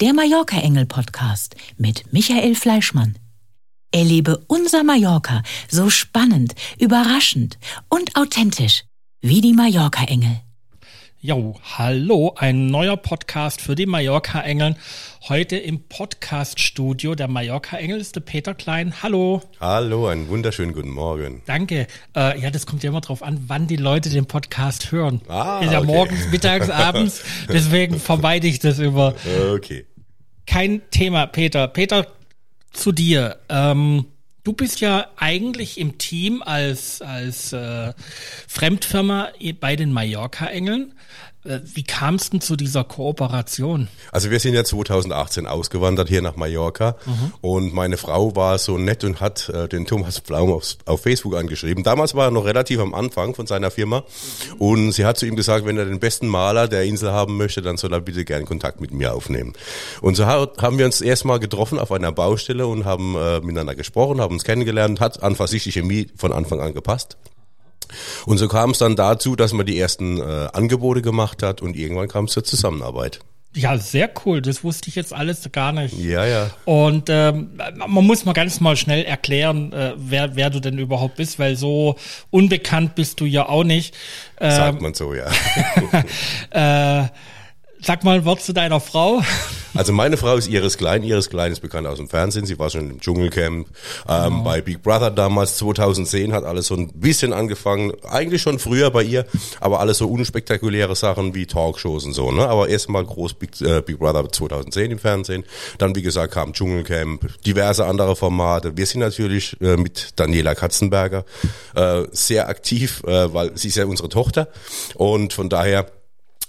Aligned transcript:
Der 0.00 0.12
Mallorca 0.12 0.58
Engel 0.58 0.86
Podcast 0.86 1.54
mit 1.76 2.12
Michael 2.12 2.56
Fleischmann. 2.56 3.16
Erlebe 3.92 4.44
unser 4.48 4.82
Mallorca 4.82 5.44
so 5.70 5.88
spannend, 5.88 6.56
überraschend 6.80 7.60
und 7.88 8.16
authentisch 8.16 8.82
wie 9.20 9.40
die 9.40 9.52
Mallorca 9.52 10.02
Engel. 10.02 10.40
Jo, 11.26 11.54
hallo, 11.78 12.34
ein 12.36 12.66
neuer 12.66 12.98
Podcast 12.98 13.62
für 13.62 13.74
die 13.74 13.86
Mallorca 13.86 14.42
Engel. 14.42 14.76
Heute 15.26 15.56
im 15.56 15.80
Podcast-Studio 15.88 17.14
der 17.14 17.28
Mallorca 17.28 17.78
Engel 17.78 17.98
ist 17.98 18.14
der 18.16 18.20
Peter 18.20 18.52
Klein. 18.52 19.02
Hallo. 19.02 19.40
Hallo, 19.58 20.08
einen 20.08 20.28
wunderschönen 20.28 20.74
guten 20.74 20.90
Morgen. 20.90 21.40
Danke. 21.46 21.86
Äh, 22.14 22.38
ja, 22.38 22.50
das 22.50 22.66
kommt 22.66 22.82
ja 22.82 22.90
immer 22.90 23.00
drauf 23.00 23.22
an, 23.22 23.42
wann 23.46 23.66
die 23.66 23.76
Leute 23.76 24.10
den 24.10 24.26
Podcast 24.26 24.92
hören. 24.92 25.22
Ah, 25.26 25.60
ist 25.64 25.72
ja 25.72 25.78
okay. 25.78 25.86
morgens, 25.86 26.30
mittags, 26.30 26.68
abends. 26.68 27.24
Deswegen 27.48 27.98
vermeide 27.98 28.46
ich 28.46 28.58
das 28.58 28.78
immer. 28.78 29.14
Okay. 29.54 29.86
Kein 30.46 30.82
Thema, 30.90 31.24
Peter. 31.24 31.68
Peter, 31.68 32.06
zu 32.70 32.92
dir. 32.92 33.38
Ähm, 33.48 34.04
du 34.44 34.52
bist 34.52 34.80
ja 34.80 35.08
eigentlich 35.16 35.78
im 35.78 35.98
Team 35.98 36.42
als, 36.42 37.02
als 37.02 37.52
äh, 37.52 37.92
Fremdfirma 38.46 39.30
bei 39.58 39.74
den 39.74 39.92
Mallorca-Engeln. 39.92 40.92
Äh, 41.44 41.60
Wie 41.64 41.82
kam 41.82 42.14
es 42.14 42.30
denn 42.30 42.40
zu 42.40 42.56
dieser 42.56 42.84
Kooperation? 42.84 43.88
Also 44.12 44.30
wir 44.30 44.40
sind 44.40 44.54
ja 44.54 44.64
2018 44.64 45.46
ausgewandert 45.46 46.08
hier 46.08 46.22
nach 46.22 46.36
Mallorca 46.36 46.96
und 47.42 47.74
meine 47.74 47.96
Frau 47.96 48.34
war 48.34 48.58
so 48.58 48.78
nett 48.78 49.04
und 49.04 49.20
hat 49.20 49.48
äh, 49.50 49.68
den 49.68 49.86
Thomas 49.86 50.18
Pflaum 50.18 50.52
auf, 50.52 50.76
auf 50.86 51.02
Facebook 51.02 51.36
angeschrieben. 51.36 51.84
Damals 51.84 52.14
war 52.14 52.26
er 52.26 52.30
noch 52.30 52.44
relativ 52.44 52.80
am 52.80 52.94
Anfang 52.94 53.34
von 53.34 53.46
seiner 53.46 53.70
Firma 53.70 54.04
und 54.58 54.92
sie 54.92 55.04
hat 55.04 55.18
zu 55.18 55.26
ihm 55.26 55.36
gesagt, 55.36 55.66
wenn 55.66 55.76
er 55.78 55.84
den 55.84 56.00
besten 56.00 56.28
Maler 56.28 56.68
der 56.68 56.84
Insel 56.84 57.12
haben 57.12 57.36
möchte, 57.36 57.62
dann 57.62 57.76
soll 57.76 57.92
er 57.92 58.00
bitte 58.00 58.24
gern 58.24 58.44
Kontakt 58.46 58.80
mit 58.80 58.92
mir 58.92 59.14
aufnehmen. 59.14 59.52
Und 60.00 60.16
so 60.16 60.26
ha- 60.26 60.48
haben 60.60 60.78
wir 60.78 60.86
uns 60.86 61.00
erstmal 61.00 61.40
getroffen 61.40 61.78
auf 61.78 61.92
einer 61.92 62.12
Baustelle 62.12 62.66
und 62.66 62.84
haben 62.84 63.16
äh, 63.16 63.40
miteinander 63.40 63.74
gesprochen, 63.74 64.20
haben 64.20 64.34
uns 64.34 64.44
kennengelernt, 64.44 65.00
hat 65.00 65.22
an 65.22 65.34
sich 65.46 65.64
die 65.64 65.72
Chemie 65.72 66.06
von 66.16 66.32
Anfang 66.32 66.60
an 66.60 66.72
gepasst. 66.74 67.16
Und 68.26 68.38
so 68.38 68.48
kam 68.48 68.70
es 68.70 68.78
dann 68.78 68.96
dazu, 68.96 69.36
dass 69.36 69.52
man 69.52 69.66
die 69.66 69.78
ersten 69.78 70.18
äh, 70.18 70.48
Angebote 70.52 71.02
gemacht 71.02 71.42
hat 71.42 71.62
und 71.62 71.76
irgendwann 71.76 72.08
kam 72.08 72.26
es 72.26 72.32
zur 72.32 72.44
Zusammenarbeit. 72.44 73.20
Ja, 73.56 73.78
sehr 73.78 74.10
cool. 74.24 74.42
Das 74.42 74.64
wusste 74.64 74.88
ich 74.88 74.96
jetzt 74.96 75.12
alles 75.12 75.48
gar 75.52 75.72
nicht. 75.72 75.96
Ja, 75.96 76.26
ja. 76.26 76.50
Und 76.64 77.08
ähm, 77.08 77.56
man 77.76 78.04
muss 78.04 78.24
mal 78.24 78.32
ganz 78.32 78.60
mal 78.60 78.76
schnell 78.76 79.04
erklären, 79.04 79.72
äh, 79.72 79.92
wer, 79.96 80.34
wer 80.34 80.50
du 80.50 80.58
denn 80.60 80.76
überhaupt 80.78 81.16
bist, 81.16 81.38
weil 81.38 81.54
so 81.54 81.94
unbekannt 82.30 82.96
bist 82.96 83.20
du 83.20 83.26
ja 83.26 83.48
auch 83.48 83.62
nicht. 83.62 83.94
Äh, 84.40 84.50
Sagt 84.50 84.82
man 84.82 84.94
so, 84.94 85.14
ja. 85.14 85.30
äh, 87.02 87.08
sag 87.84 88.04
mal 88.04 88.16
ein 88.16 88.24
Wort 88.24 88.42
zu 88.42 88.52
deiner 88.52 88.80
Frau. 88.80 89.22
Also 89.76 89.92
meine 89.92 90.16
Frau 90.16 90.36
ist 90.36 90.46
Iris 90.46 90.78
Klein. 90.78 91.02
Iris 91.02 91.30
Klein 91.30 91.50
ist 91.50 91.58
bekannt 91.58 91.88
aus 91.88 91.96
dem 91.96 92.08
Fernsehen. 92.08 92.46
Sie 92.46 92.60
war 92.60 92.70
schon 92.70 92.90
im 92.90 93.00
Dschungelcamp. 93.00 93.66
Ähm, 94.08 94.44
Bei 94.44 94.60
Big 94.60 94.84
Brother 94.84 95.10
damals 95.10 95.56
2010 95.56 96.32
hat 96.32 96.44
alles 96.44 96.68
so 96.68 96.76
ein 96.76 96.92
bisschen 96.92 97.32
angefangen. 97.32 97.92
Eigentlich 98.08 98.40
schon 98.40 98.60
früher 98.60 98.92
bei 98.92 99.02
ihr, 99.02 99.26
aber 99.58 99.80
alles 99.80 99.98
so 99.98 100.08
unspektakuläre 100.08 100.94
Sachen 100.94 101.34
wie 101.34 101.46
Talkshows 101.46 102.04
und 102.04 102.12
so. 102.12 102.30
Ne? 102.30 102.46
Aber 102.46 102.68
erstmal 102.68 103.04
groß 103.04 103.34
Big, 103.34 103.60
äh, 103.62 103.80
Big 103.80 103.98
Brother 103.98 104.30
2010 104.30 104.92
im 104.92 104.98
Fernsehen. 105.00 105.42
Dann, 105.78 105.96
wie 105.96 106.02
gesagt, 106.02 106.34
kam 106.34 106.52
Dschungelcamp, 106.52 107.42
diverse 107.42 107.84
andere 107.84 108.14
Formate. 108.14 108.76
Wir 108.76 108.86
sind 108.86 109.00
natürlich 109.00 109.60
äh, 109.60 109.76
mit 109.76 110.10
Daniela 110.14 110.54
Katzenberger 110.54 111.24
äh, 111.74 112.04
sehr 112.12 112.48
aktiv, 112.48 113.02
äh, 113.08 113.34
weil 113.34 113.58
sie 113.58 113.66
ist 113.66 113.76
ja 113.76 113.86
unsere 113.86 114.08
Tochter. 114.08 114.46
Und 114.94 115.32
von 115.32 115.48
daher 115.48 115.88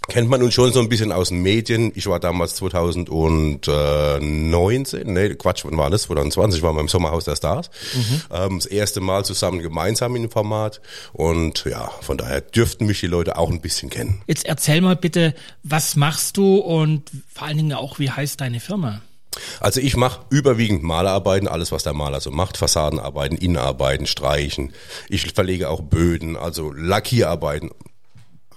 kennt 0.08 0.30
man 0.30 0.44
uns 0.44 0.54
schon 0.54 0.72
so 0.72 0.80
ein 0.80 0.88
bisschen 0.90 1.12
aus 1.12 1.30
den 1.30 1.42
Medien. 1.42 1.92
Ich 1.96 2.06
war 2.08 2.20
damals 2.20 2.54
2019, 2.56 5.14
nee, 5.14 5.30
Quatsch, 5.36 5.66
wann 5.66 5.78
war 5.78 5.90
das? 5.90 6.04
2020 6.04 6.62
waren 6.62 6.76
wir 6.76 6.82
im 6.82 6.88
Sommerhaus 6.88 7.26
der 7.26 7.36
Stars. 7.36 7.72
Ähm, 8.32 8.60
das 8.60 8.68
erste 8.68 9.02
Mal 9.02 9.26
zusammen 9.26 9.60
gemeinsam 9.60 10.16
in 10.16 10.22
dem 10.24 10.32
Format. 10.32 10.82
Und 11.14 11.66
ja, 11.66 11.90
von 12.02 12.18
daher 12.18 12.42
dürften 12.42 12.86
mich 12.86 13.00
die 13.00 13.08
Leute 13.08 13.38
auch 13.38 13.50
ein 13.50 13.62
bisschen 13.62 13.90
kennen. 13.90 14.22
Jetzt 14.28 14.46
erzähl 14.46 14.82
mal 14.82 14.96
bitte, 14.96 15.34
was 15.64 15.96
machst 15.96 16.38
du 16.38 16.58
und 16.58 17.10
vor 17.34 17.48
allen 17.48 17.58
Dingen 17.58 17.74
auch, 17.74 17.98
wie 18.00 18.12
heißt 18.12 18.42
deine 18.42 18.60
Firma? 18.60 19.02
Also 19.60 19.82
ich 19.82 19.98
mache 19.98 20.22
überwiegend 20.30 20.84
Malerarbeiten, 20.84 21.48
alles 21.48 21.72
was 21.72 21.84
der 21.84 21.94
Maler 21.94 22.22
so 22.22 22.32
macht, 22.32 22.58
Fassadenarbeiten, 22.58 23.38
Innenarbeiten, 23.38 24.08
Streichen. 24.08 24.74
Ich 25.10 25.34
verlege 25.34 25.70
auch 25.70 25.82
Böden, 25.82 26.38
also 26.38 26.72
Lackierarbeiten. 26.72 27.72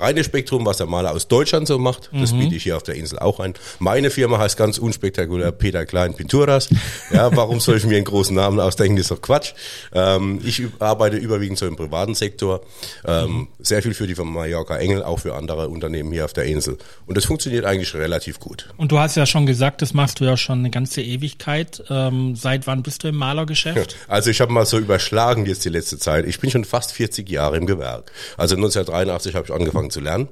Reines 0.01 0.27
Spektrum, 0.27 0.65
was 0.65 0.77
der 0.79 0.87
Maler 0.87 1.13
aus 1.13 1.29
Deutschland 1.29 1.67
so 1.67 1.79
macht, 1.79 2.11
das 2.13 2.33
biete 2.33 2.55
ich 2.55 2.63
hier 2.63 2.77
auf 2.77 2.83
der 2.83 2.95
Insel 2.95 3.19
auch 3.19 3.41
ein. 3.41 3.55
Meine 3.79 4.11
Firma 4.11 4.39
heißt 4.39 4.57
ganz 4.57 4.79
unspektakulär 4.79 5.53
Peter 5.53 5.85
Klein 5.87 6.15
Pinturas. 6.15 6.69
Ja, 7.11 7.35
warum 7.35 7.61
soll 7.61 7.77
ich 7.79 7.85
mir 7.85 7.97
einen 7.97 8.05
großen 8.05 8.35
Namen 8.35 8.61
ausdenken? 8.61 8.97
Das 8.97 9.05
ist 9.07 9.11
doch 9.11 9.23
Quatsch. 9.23 9.55
Ähm, 9.93 10.41
ich 10.45 10.63
arbeite 10.79 11.17
überwiegend 11.17 11.59
so 11.59 11.67
im 11.67 11.77
privaten 11.77 12.15
Sektor. 12.15 12.61
Ähm, 13.05 13.49
Sehr 13.61 13.83
viel 13.83 13.95
für 13.95 14.07
die 14.07 14.15
Firma 14.15 14.31
Mallorca 14.31 14.77
Engel, 14.77 15.03
auch 15.03 15.19
für 15.21 15.35
andere 15.35 15.69
Unternehmen 15.69 16.13
hier 16.13 16.25
auf 16.25 16.33
der 16.33 16.45
Insel. 16.45 16.79
Und 17.07 17.17
das 17.17 17.25
funktioniert 17.25 17.65
eigentlich 17.65 17.95
relativ 17.95 18.39
gut. 18.41 18.69
Und 18.77 18.93
du 18.93 18.99
hast 18.99 19.17
ja 19.17 19.27
schon 19.27 19.47
gesagt, 19.47 19.83
das 19.83 19.95
machst 19.95 20.21
du 20.21 20.25
ja 20.25 20.37
schon 20.37 20.61
eine 20.61 20.71
ganze 20.71 21.03
Ewigkeit. 21.03 21.83
Ähm, 21.91 22.37
seit 22.37 22.67
wann 22.67 22.83
bist 22.83 23.05
du 23.05 23.09
im 23.09 23.17
Malergeschäft? 23.17 23.97
Also 24.07 24.31
ich 24.31 24.41
habe 24.41 24.53
mal 24.53 24.67
so 24.67 24.79
überschlagen 24.79 25.47
jetzt 25.47 25.65
die 25.65 25.71
letzte 25.71 25.99
Zeit. 25.99 26.27
Ich 26.27 26.41
bin 26.41 26.51
schon 26.51 26.65
fast 26.65 26.93
40 26.93 27.29
Jahre 27.29 27.57
im 27.57 27.67
Gewerk. 27.67 28.13
Also 28.37 28.55
1983 28.55 29.35
habe 29.35 29.47
ich 29.47 29.53
angefangen 29.53 29.88
zu 29.91 30.01
lernen. 30.01 30.29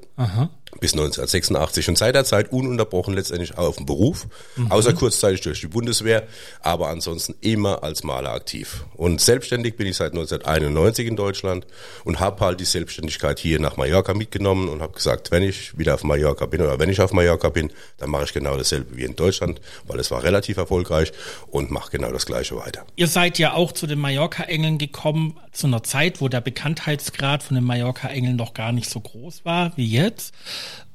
Bis 0.81 0.93
1986 0.93 1.89
und 1.89 1.97
seit 1.97 2.15
der 2.15 2.25
Zeit 2.25 2.53
ununterbrochen 2.53 3.15
letztendlich 3.15 3.57
auf 3.57 3.77
dem 3.77 3.87
Beruf, 3.87 4.27
außer 4.69 4.93
kurzzeitig 4.93 5.41
durch 5.41 5.61
die 5.61 5.69
Bundeswehr, 5.69 6.25
aber 6.61 6.89
ansonsten 6.89 7.35
immer 7.41 7.83
als 7.83 8.05
Maler 8.05 8.33
aktiv. 8.33 8.85
Und 8.95 9.23
selbstständig 9.23 9.77
bin 9.77 9.87
ich 9.87 9.97
seit 9.97 10.13
1991 10.13 11.07
in 11.07 11.17
Deutschland 11.17 11.67
und 12.05 12.21
habe 12.21 12.45
halt 12.45 12.61
die 12.61 12.67
Selbstständigkeit 12.67 13.39
hier 13.39 13.59
nach 13.59 13.79
Mallorca 13.79 14.13
mitgenommen 14.13 14.69
und 14.69 14.83
habe 14.83 14.93
gesagt, 14.93 15.31
wenn 15.31 15.43
ich 15.43 15.79
wieder 15.79 15.95
auf 15.95 16.05
Mallorca 16.05 16.45
bin 16.45 16.61
oder 16.61 16.79
wenn 16.79 16.91
ich 16.91 17.01
auf 17.01 17.13
Mallorca 17.13 17.49
bin, 17.49 17.73
dann 17.97 18.11
mache 18.11 18.25
ich 18.25 18.35
genau 18.35 18.57
dasselbe 18.59 18.99
wie 18.99 19.05
in 19.05 19.17
Deutschland, 19.17 19.63
weil 19.87 19.99
es 19.99 20.11
war 20.11 20.25
relativ 20.25 20.59
erfolgreich 20.59 21.13
und 21.47 21.71
mache 21.71 21.93
genau 21.93 22.13
das 22.13 22.27
gleiche 22.27 22.57
weiter. 22.57 22.85
Ihr 22.97 23.07
seid 23.07 23.39
ja 23.39 23.55
auch 23.55 23.73
zu 23.73 23.87
den 23.87 24.01
Mallorca-Engeln 24.01 24.77
gekommen, 24.77 25.39
zu 25.53 25.69
einer 25.69 25.83
Zeit, 25.83 26.21
wo 26.21 26.29
der 26.29 26.43
Bekanntheitsgrad 26.43 27.43
von 27.43 27.55
den 27.55 27.65
Mallorca-Engeln 27.65 28.37
noch 28.37 28.53
gar 28.53 28.73
nicht 28.73 28.91
so 28.91 29.01
groß 29.01 29.46
war 29.47 29.73
wie 29.77 29.87
jetzt. 29.87 30.35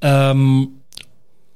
Ähm, 0.02 0.81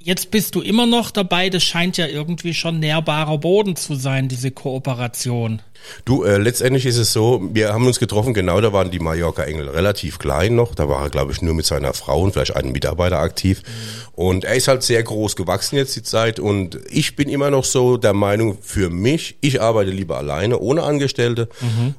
jetzt 0.06 0.30
bist 0.30 0.54
du 0.54 0.62
immer 0.62 0.86
noch 0.86 1.12
dabei. 1.12 1.50
Das 1.50 1.64
scheint 1.64 1.98
ja 1.98 2.06
irgendwie 2.06 2.54
schon 2.54 2.80
nährbarer 2.80 3.40
Boden 3.40 3.76
zu 3.76 3.96
sein, 3.96 4.28
diese 4.28 4.52
Kooperation. 4.52 5.62
Du, 6.04 6.24
äh, 6.24 6.38
letztendlich 6.38 6.86
ist 6.86 6.98
es 6.98 7.12
so, 7.12 7.42
wir 7.54 7.74
haben 7.74 7.86
uns 7.86 8.00
getroffen, 8.00 8.34
genau, 8.34 8.60
da 8.62 8.74
waren 8.74 8.90
die 8.90 9.00
Mallorca-Engel 9.00 9.70
relativ 9.70 10.18
klein 10.18 10.56
noch, 10.56 10.74
da 10.74 10.90
war 10.90 11.04
er, 11.04 11.10
glaube 11.10 11.32
ich, 11.32 11.42
nur 11.44 11.54
mit 11.54 11.66
seiner 11.66 11.94
Frau 11.94 12.22
und 12.22 12.34
vielleicht 12.34 12.56
einem 12.56 12.72
Mitarbeiter 12.72 13.20
aktiv. 13.20 13.62
Und 14.14 14.46
er 14.46 14.56
ist 14.56 14.68
halt 14.68 14.82
sehr 14.82 15.04
groß 15.04 15.36
gewachsen 15.36 15.76
jetzt 15.76 15.96
die 15.96 16.02
Zeit 16.02 16.40
und 16.40 16.80
ich 16.90 17.16
bin 17.16 17.30
immer 17.30 17.52
noch 17.52 17.66
so 17.66 17.98
der 17.98 18.14
Meinung, 18.14 18.58
für 18.62 18.90
mich, 18.90 19.38
ich 19.42 19.62
arbeite 19.62 19.92
lieber 19.92 20.18
alleine, 20.18 20.58
ohne 20.58 20.84
Angestellte, 20.84 21.50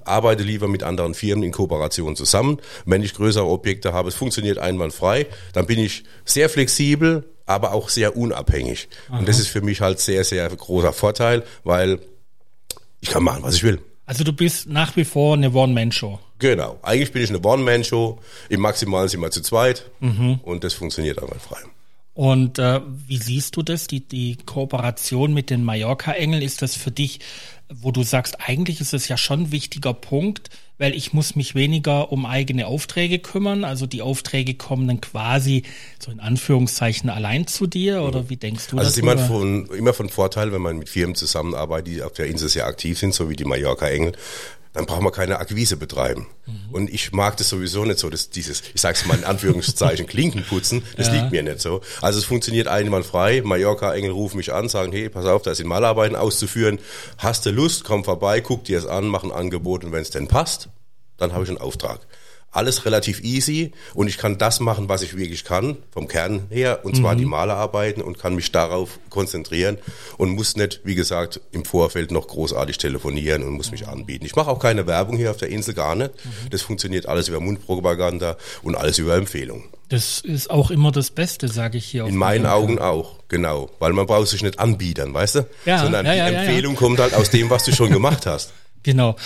arbeite 0.05 0.43
lieber 0.43 0.67
mit 0.67 0.83
anderen 0.83 1.15
Firmen 1.15 1.45
in 1.45 1.53
Kooperation 1.53 2.17
zusammen. 2.17 2.59
Wenn 2.87 3.03
ich 3.03 3.15
größere 3.15 3.47
Objekte 3.47 3.93
habe, 3.93 4.09
es 4.09 4.17
funktioniert 4.17 4.59
einwandfrei, 4.59 5.27
dann 5.53 5.67
bin 5.67 5.79
ich 5.79 6.03
sehr 6.25 6.49
flexibel, 6.49 7.25
aber 7.47 7.73
auch 7.73 7.89
sehr 7.89 8.17
unabhängig. 8.17 8.89
Und 9.09 9.29
das 9.29 9.39
ist 9.39 9.49
für 9.49 9.63
mich 9.63 9.81
halt 9.81 10.01
sehr, 10.01 10.25
sehr 10.25 10.49
großer 10.49 10.93
Vorteil, 10.93 11.45
weil 11.65 12.01
ich 13.01 13.11
kann 13.11 13.23
machen, 13.23 13.43
was 13.43 13.55
ich 13.55 13.63
will. 13.63 13.81
Also 14.05 14.23
du 14.23 14.33
bist 14.33 14.69
nach 14.69 14.95
wie 14.97 15.05
vor 15.05 15.35
eine 15.35 15.53
One-Man-Show. 15.53 16.19
Genau. 16.39 16.79
Eigentlich 16.83 17.13
bin 17.13 17.23
ich 17.23 17.31
eine 17.31 17.41
One-Man-Show. 17.41 18.19
Im 18.49 18.61
Maximalen 18.61 19.09
sind 19.09 19.21
wir 19.21 19.31
zu 19.31 19.43
zweit. 19.43 19.91
Und 20.43 20.65
das 20.65 20.75
funktioniert 20.75 21.21
einwandfrei. 21.23 21.59
Und 22.15 22.59
äh, 22.59 22.81
wie 23.07 23.19
siehst 23.19 23.57
du 23.57 23.63
das, 23.63 23.89
die, 23.89 24.01
die 24.01 24.39
Kooperation 24.47 25.35
mit 25.35 25.51
den 25.51 25.63
Mallorca-Engeln? 25.65 26.41
Ist 26.41 26.63
das 26.63 26.75
für 26.75 26.91
dich, 26.91 27.21
wo 27.69 27.91
du 27.91 28.03
sagst, 28.03 28.37
eigentlich 28.41 28.81
ist 28.81 28.95
es 28.95 29.09
ja 29.09 29.17
schon 29.17 29.45
ein 29.45 29.53
wichtiger 29.53 29.93
Punkt, 29.93 30.51
weil 30.79 30.95
ich 30.95 31.13
muss 31.13 31.37
mich 31.37 31.55
weniger 31.55 32.13
um 32.13 32.27
eigene 32.27 32.67
Aufträge 32.67 33.19
kümmern. 33.19 33.65
Also 33.65 33.87
die 33.87 34.03
Aufträge 34.03 34.55
kommen 34.55 34.87
dann 34.87 35.01
quasi 35.01 35.63
so 35.99 36.11
in 36.11 36.21
Anführungszeichen 36.21 37.11
allein 37.11 37.47
zu 37.47 37.67
dir 37.67 38.03
oder 38.03 38.29
wie 38.29 38.37
denkst 38.37 38.69
du 38.69 38.79
Also 38.79 38.89
es 38.89 38.97
ist 38.97 39.03
immer 39.03 39.19
von, 39.19 39.67
immer 39.67 39.95
von 39.95 40.09
Vorteil, 40.09 40.53
wenn 40.53 40.63
man 40.63 40.79
mit 40.79 40.89
Firmen 40.89 41.15
zusammenarbeitet, 41.15 41.89
die 41.89 42.03
auf 42.03 42.13
der 42.13 42.27
Insel 42.27 42.49
sehr 42.49 42.67
aktiv 42.67 42.99
sind, 42.99 43.15
so 43.15 43.31
wie 43.31 43.37
die 43.37 43.45
Mallorca-Engel. 43.45 44.13
Dann 44.77 44.85
braucht 44.85 45.01
man 45.01 45.11
keine 45.11 45.39
Akquise 45.39 45.79
betreiben. 45.79 46.27
Und 46.71 46.91
ich 46.91 47.11
mag 47.13 47.39
das 47.39 47.49
sowieso 47.49 47.87
nicht 47.87 47.99
so, 47.99 48.11
dass 48.11 48.29
dieses, 48.29 48.63
ich 48.75 48.81
sag's 48.83 49.07
mal 49.07 49.17
in 49.17 49.25
Anführungszeichen, 49.25 50.07
Klinkenputzen, 50.07 50.83
das 50.99 51.11
liegt 51.11 51.31
mir 51.33 51.43
nicht 51.43 51.63
so. 51.63 51.81
Also 52.03 52.19
es 52.19 52.27
funktioniert 52.27 52.69
einwandfrei. 52.69 53.41
Mallorca-Engel 53.43 54.11
rufen 54.11 54.37
mich 54.37 54.53
an, 54.53 54.69
sagen, 54.69 54.93
hey, 54.93 55.09
pass 55.09 55.25
auf, 55.25 55.41
da 55.41 55.55
sind 55.55 55.67
Malarbeiten 55.67 56.15
auszuführen. 56.15 56.79
Hast 57.17 57.47
du 57.47 57.53
Lust, 57.53 57.85
komm 57.85 58.05
vorbei, 58.05 58.43
guck 58.43 58.65
dir 58.65 58.79
es 58.79 58.85
an, 58.85 59.07
mach 59.07 59.25
ein 59.25 59.33
Angebot 59.33 59.83
und 59.83 59.93
wenn 59.93 60.03
es 60.03 60.11
denn 60.11 60.29
passt, 60.29 60.69
dann 61.17 61.33
habe 61.33 61.45
ich 61.45 61.49
einen 61.49 61.59
Auftrag. 61.59 62.07
Alles 62.51 62.87
relativ 62.87 63.21
easy 63.23 63.73
und 63.95 64.09
ich 64.09 64.17
kann 64.17 64.39
das 64.39 64.61
machen, 64.61 64.89
was 64.89 65.03
ich 65.03 65.17
wirklich 65.17 65.45
kann, 65.45 65.77
vom 65.91 66.09
Kern 66.09 66.47
her, 66.49 66.81
und 66.85 66.97
zwar 66.97 67.15
die 67.15 67.27
Malerarbeiten 67.27 68.03
und 68.03 68.19
kann 68.19 68.35
mich 68.35 68.51
darauf 68.51 68.99
konzentrieren 69.11 69.77
und 70.17 70.31
muss 70.31 70.57
nicht, 70.57 70.81
wie 70.85 70.95
gesagt, 70.95 71.41
im 71.53 71.65
Vorfeld 71.67 72.11
noch 72.11 72.27
großartig 72.29 72.79
telefonieren 72.79 73.43
und 73.43 73.51
muss 73.53 73.71
mich 73.73 73.87
anbieten. 73.87 74.25
Ich 74.25 74.35
mache 74.37 74.51
auch 74.51 74.59
keine 74.59 74.87
Werbung 74.87 75.19
hier 75.19 75.31
auf 75.31 75.37
der 75.37 75.51
Insel, 75.51 75.75
gar 75.75 75.95
nicht. 75.95 76.13
Das 76.51 76.63
funktioniert 76.63 77.07
alles 77.07 77.29
über 77.29 77.41
Mundpropaganda 77.41 78.37
und 78.63 78.75
alles 78.75 78.99
über 78.99 79.17
Empfehlung. 79.17 79.65
Das 79.89 80.21
ist 80.21 80.51
auch 80.51 80.71
immer 80.71 80.91
das 80.91 81.11
Beste, 81.11 81.49
sage 81.49 81.79
ich 81.79 81.87
hier. 81.87 82.05
auf 82.05 82.11
In 82.11 82.17
meinen. 82.17 82.47
Augen 82.47 82.79
auch, 82.79 83.19
genau. 83.29 83.71
Weil 83.79 83.93
man 83.93 84.07
braucht 84.07 84.29
sich 84.29 84.43
nicht 84.43 84.59
anbiedern, 84.59 85.13
weißt 85.15 85.35
du? 85.37 85.47
Ja, 85.65 85.79
Sondern 85.79 86.07
ja, 86.07 86.13
die 86.13 86.19
ja, 86.19 86.31
ja. 86.31 86.41
Empfehlung 86.43 86.75
kommt 86.75 86.99
halt 87.01 87.15
aus 87.15 87.31
dem, 87.31 87.51
was 87.51 87.65
du 87.65 87.73
schon 87.73 87.91
gemacht 87.91 88.25
hast. 88.27 88.53
Genau. 88.83 89.17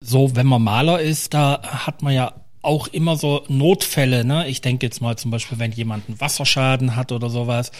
So, 0.00 0.36
wenn 0.36 0.46
man 0.46 0.62
Maler 0.62 1.00
ist, 1.00 1.32
da 1.32 1.62
hat 1.62 2.02
man 2.02 2.12
ja 2.12 2.34
auch 2.62 2.88
immer 2.88 3.16
so 3.16 3.44
Notfälle. 3.48 4.24
Ne? 4.24 4.48
Ich 4.48 4.60
denke 4.60 4.84
jetzt 4.84 5.00
mal 5.00 5.16
zum 5.16 5.30
Beispiel, 5.30 5.58
wenn 5.58 5.72
jemand 5.72 6.08
einen 6.08 6.20
Wasserschaden 6.20 6.96
hat 6.96 7.12
oder 7.12 7.30
sowas. 7.30 7.70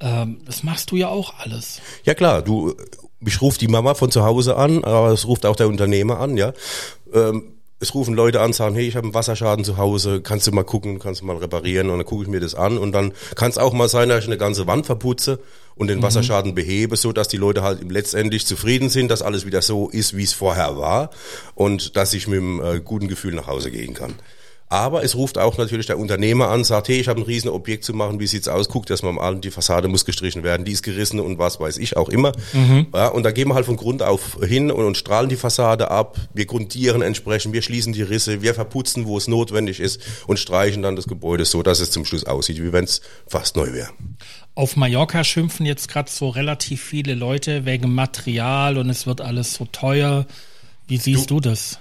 Ähm, 0.00 0.40
das 0.44 0.64
machst 0.64 0.90
du 0.90 0.96
ja 0.96 1.08
auch 1.08 1.34
alles. 1.38 1.80
Ja 2.04 2.14
klar, 2.14 2.42
du, 2.42 2.74
ich 3.20 3.40
rufe 3.40 3.58
die 3.58 3.68
Mama 3.68 3.94
von 3.94 4.10
zu 4.10 4.24
Hause 4.24 4.56
an, 4.56 4.84
aber 4.84 5.10
es 5.10 5.26
ruft 5.26 5.46
auch 5.46 5.56
der 5.56 5.68
Unternehmer 5.68 6.18
an, 6.18 6.36
ja. 6.36 6.52
Ähm, 7.14 7.54
es 7.78 7.94
rufen 7.94 8.14
Leute 8.14 8.40
an, 8.40 8.52
sagen, 8.52 8.74
hey, 8.74 8.86
ich 8.86 8.96
habe 8.96 9.06
einen 9.06 9.14
Wasserschaden 9.14 9.64
zu 9.64 9.76
Hause, 9.76 10.22
kannst 10.22 10.46
du 10.46 10.52
mal 10.52 10.64
gucken, 10.64 10.98
kannst 10.98 11.20
du 11.20 11.24
mal 11.24 11.36
reparieren 11.36 11.90
und 11.90 11.98
dann 11.98 12.06
gucke 12.06 12.22
ich 12.22 12.28
mir 12.28 12.40
das 12.40 12.54
an 12.54 12.78
und 12.78 12.92
dann 12.92 13.12
kann 13.34 13.50
es 13.50 13.58
auch 13.58 13.72
mal 13.72 13.88
sein, 13.88 14.08
dass 14.08 14.20
ich 14.20 14.28
eine 14.28 14.38
ganze 14.38 14.66
Wand 14.66 14.86
verputze 14.86 15.40
und 15.74 15.88
den 15.88 16.02
Wasserschaden 16.02 16.54
behebe, 16.54 16.96
so 16.96 17.12
dass 17.12 17.28
die 17.28 17.36
Leute 17.36 17.62
halt 17.62 17.90
letztendlich 17.90 18.46
zufrieden 18.46 18.88
sind, 18.88 19.10
dass 19.10 19.22
alles 19.22 19.46
wieder 19.46 19.62
so 19.62 19.88
ist, 19.88 20.16
wie 20.16 20.24
es 20.24 20.32
vorher 20.32 20.76
war 20.76 21.10
und 21.54 21.96
dass 21.96 22.14
ich 22.14 22.28
mit 22.28 22.38
einem 22.38 22.60
äh, 22.60 22.80
guten 22.80 23.08
Gefühl 23.08 23.34
nach 23.34 23.46
Hause 23.46 23.70
gehen 23.70 23.94
kann. 23.94 24.14
Aber 24.72 25.04
es 25.04 25.16
ruft 25.16 25.36
auch 25.36 25.58
natürlich 25.58 25.84
der 25.84 25.98
Unternehmer 25.98 26.48
an, 26.48 26.64
sagt, 26.64 26.88
hey, 26.88 26.98
ich 26.98 27.08
habe 27.08 27.20
ein 27.20 27.24
riesen 27.24 27.50
Objekt 27.50 27.84
zu 27.84 27.92
machen, 27.92 28.20
wie 28.20 28.26
sieht's 28.26 28.48
aus? 28.48 28.70
Guckt 28.70 28.88
erst 28.88 29.02
mal 29.02 29.14
an, 29.18 29.42
die 29.42 29.50
Fassade 29.50 29.86
muss 29.86 30.06
gestrichen 30.06 30.44
werden, 30.44 30.64
die 30.64 30.72
ist 30.72 30.82
gerissen 30.82 31.20
und 31.20 31.36
was 31.36 31.60
weiß 31.60 31.76
ich 31.76 31.98
auch 31.98 32.08
immer. 32.08 32.32
Ja, 32.94 33.08
und 33.08 33.22
da 33.22 33.32
gehen 33.32 33.48
wir 33.48 33.54
halt 33.54 33.66
von 33.66 33.76
Grund 33.76 34.02
auf 34.02 34.38
hin 34.42 34.70
und, 34.70 34.86
und 34.86 34.96
strahlen 34.96 35.28
die 35.28 35.36
Fassade 35.36 35.90
ab, 35.90 36.16
wir 36.32 36.46
grundieren 36.46 37.02
entsprechend, 37.02 37.52
wir 37.52 37.60
schließen 37.60 37.92
die 37.92 38.00
Risse, 38.00 38.40
wir 38.40 38.54
verputzen, 38.54 39.04
wo 39.04 39.18
es 39.18 39.28
notwendig 39.28 39.78
ist 39.78 40.00
und 40.26 40.38
streichen 40.38 40.80
dann 40.80 40.96
das 40.96 41.06
Gebäude 41.06 41.44
so, 41.44 41.62
dass 41.62 41.80
es 41.80 41.90
zum 41.90 42.06
Schluss 42.06 42.24
aussieht, 42.24 42.56
wie 42.62 42.72
wenn 42.72 42.84
es 42.84 43.02
fast 43.26 43.56
neu 43.56 43.74
wäre. 43.74 43.90
Auf 44.54 44.76
Mallorca 44.76 45.22
schimpfen 45.22 45.66
jetzt 45.66 45.88
gerade 45.88 46.10
so 46.10 46.30
relativ 46.30 46.82
viele 46.82 47.14
Leute 47.14 47.66
wegen 47.66 47.94
Material 47.94 48.78
und 48.78 48.88
es 48.88 49.06
wird 49.06 49.20
alles 49.20 49.52
so 49.52 49.66
teuer. 49.66 50.24
Wie 50.88 50.96
siehst 50.96 51.30
du, 51.30 51.40
das? 51.40 51.78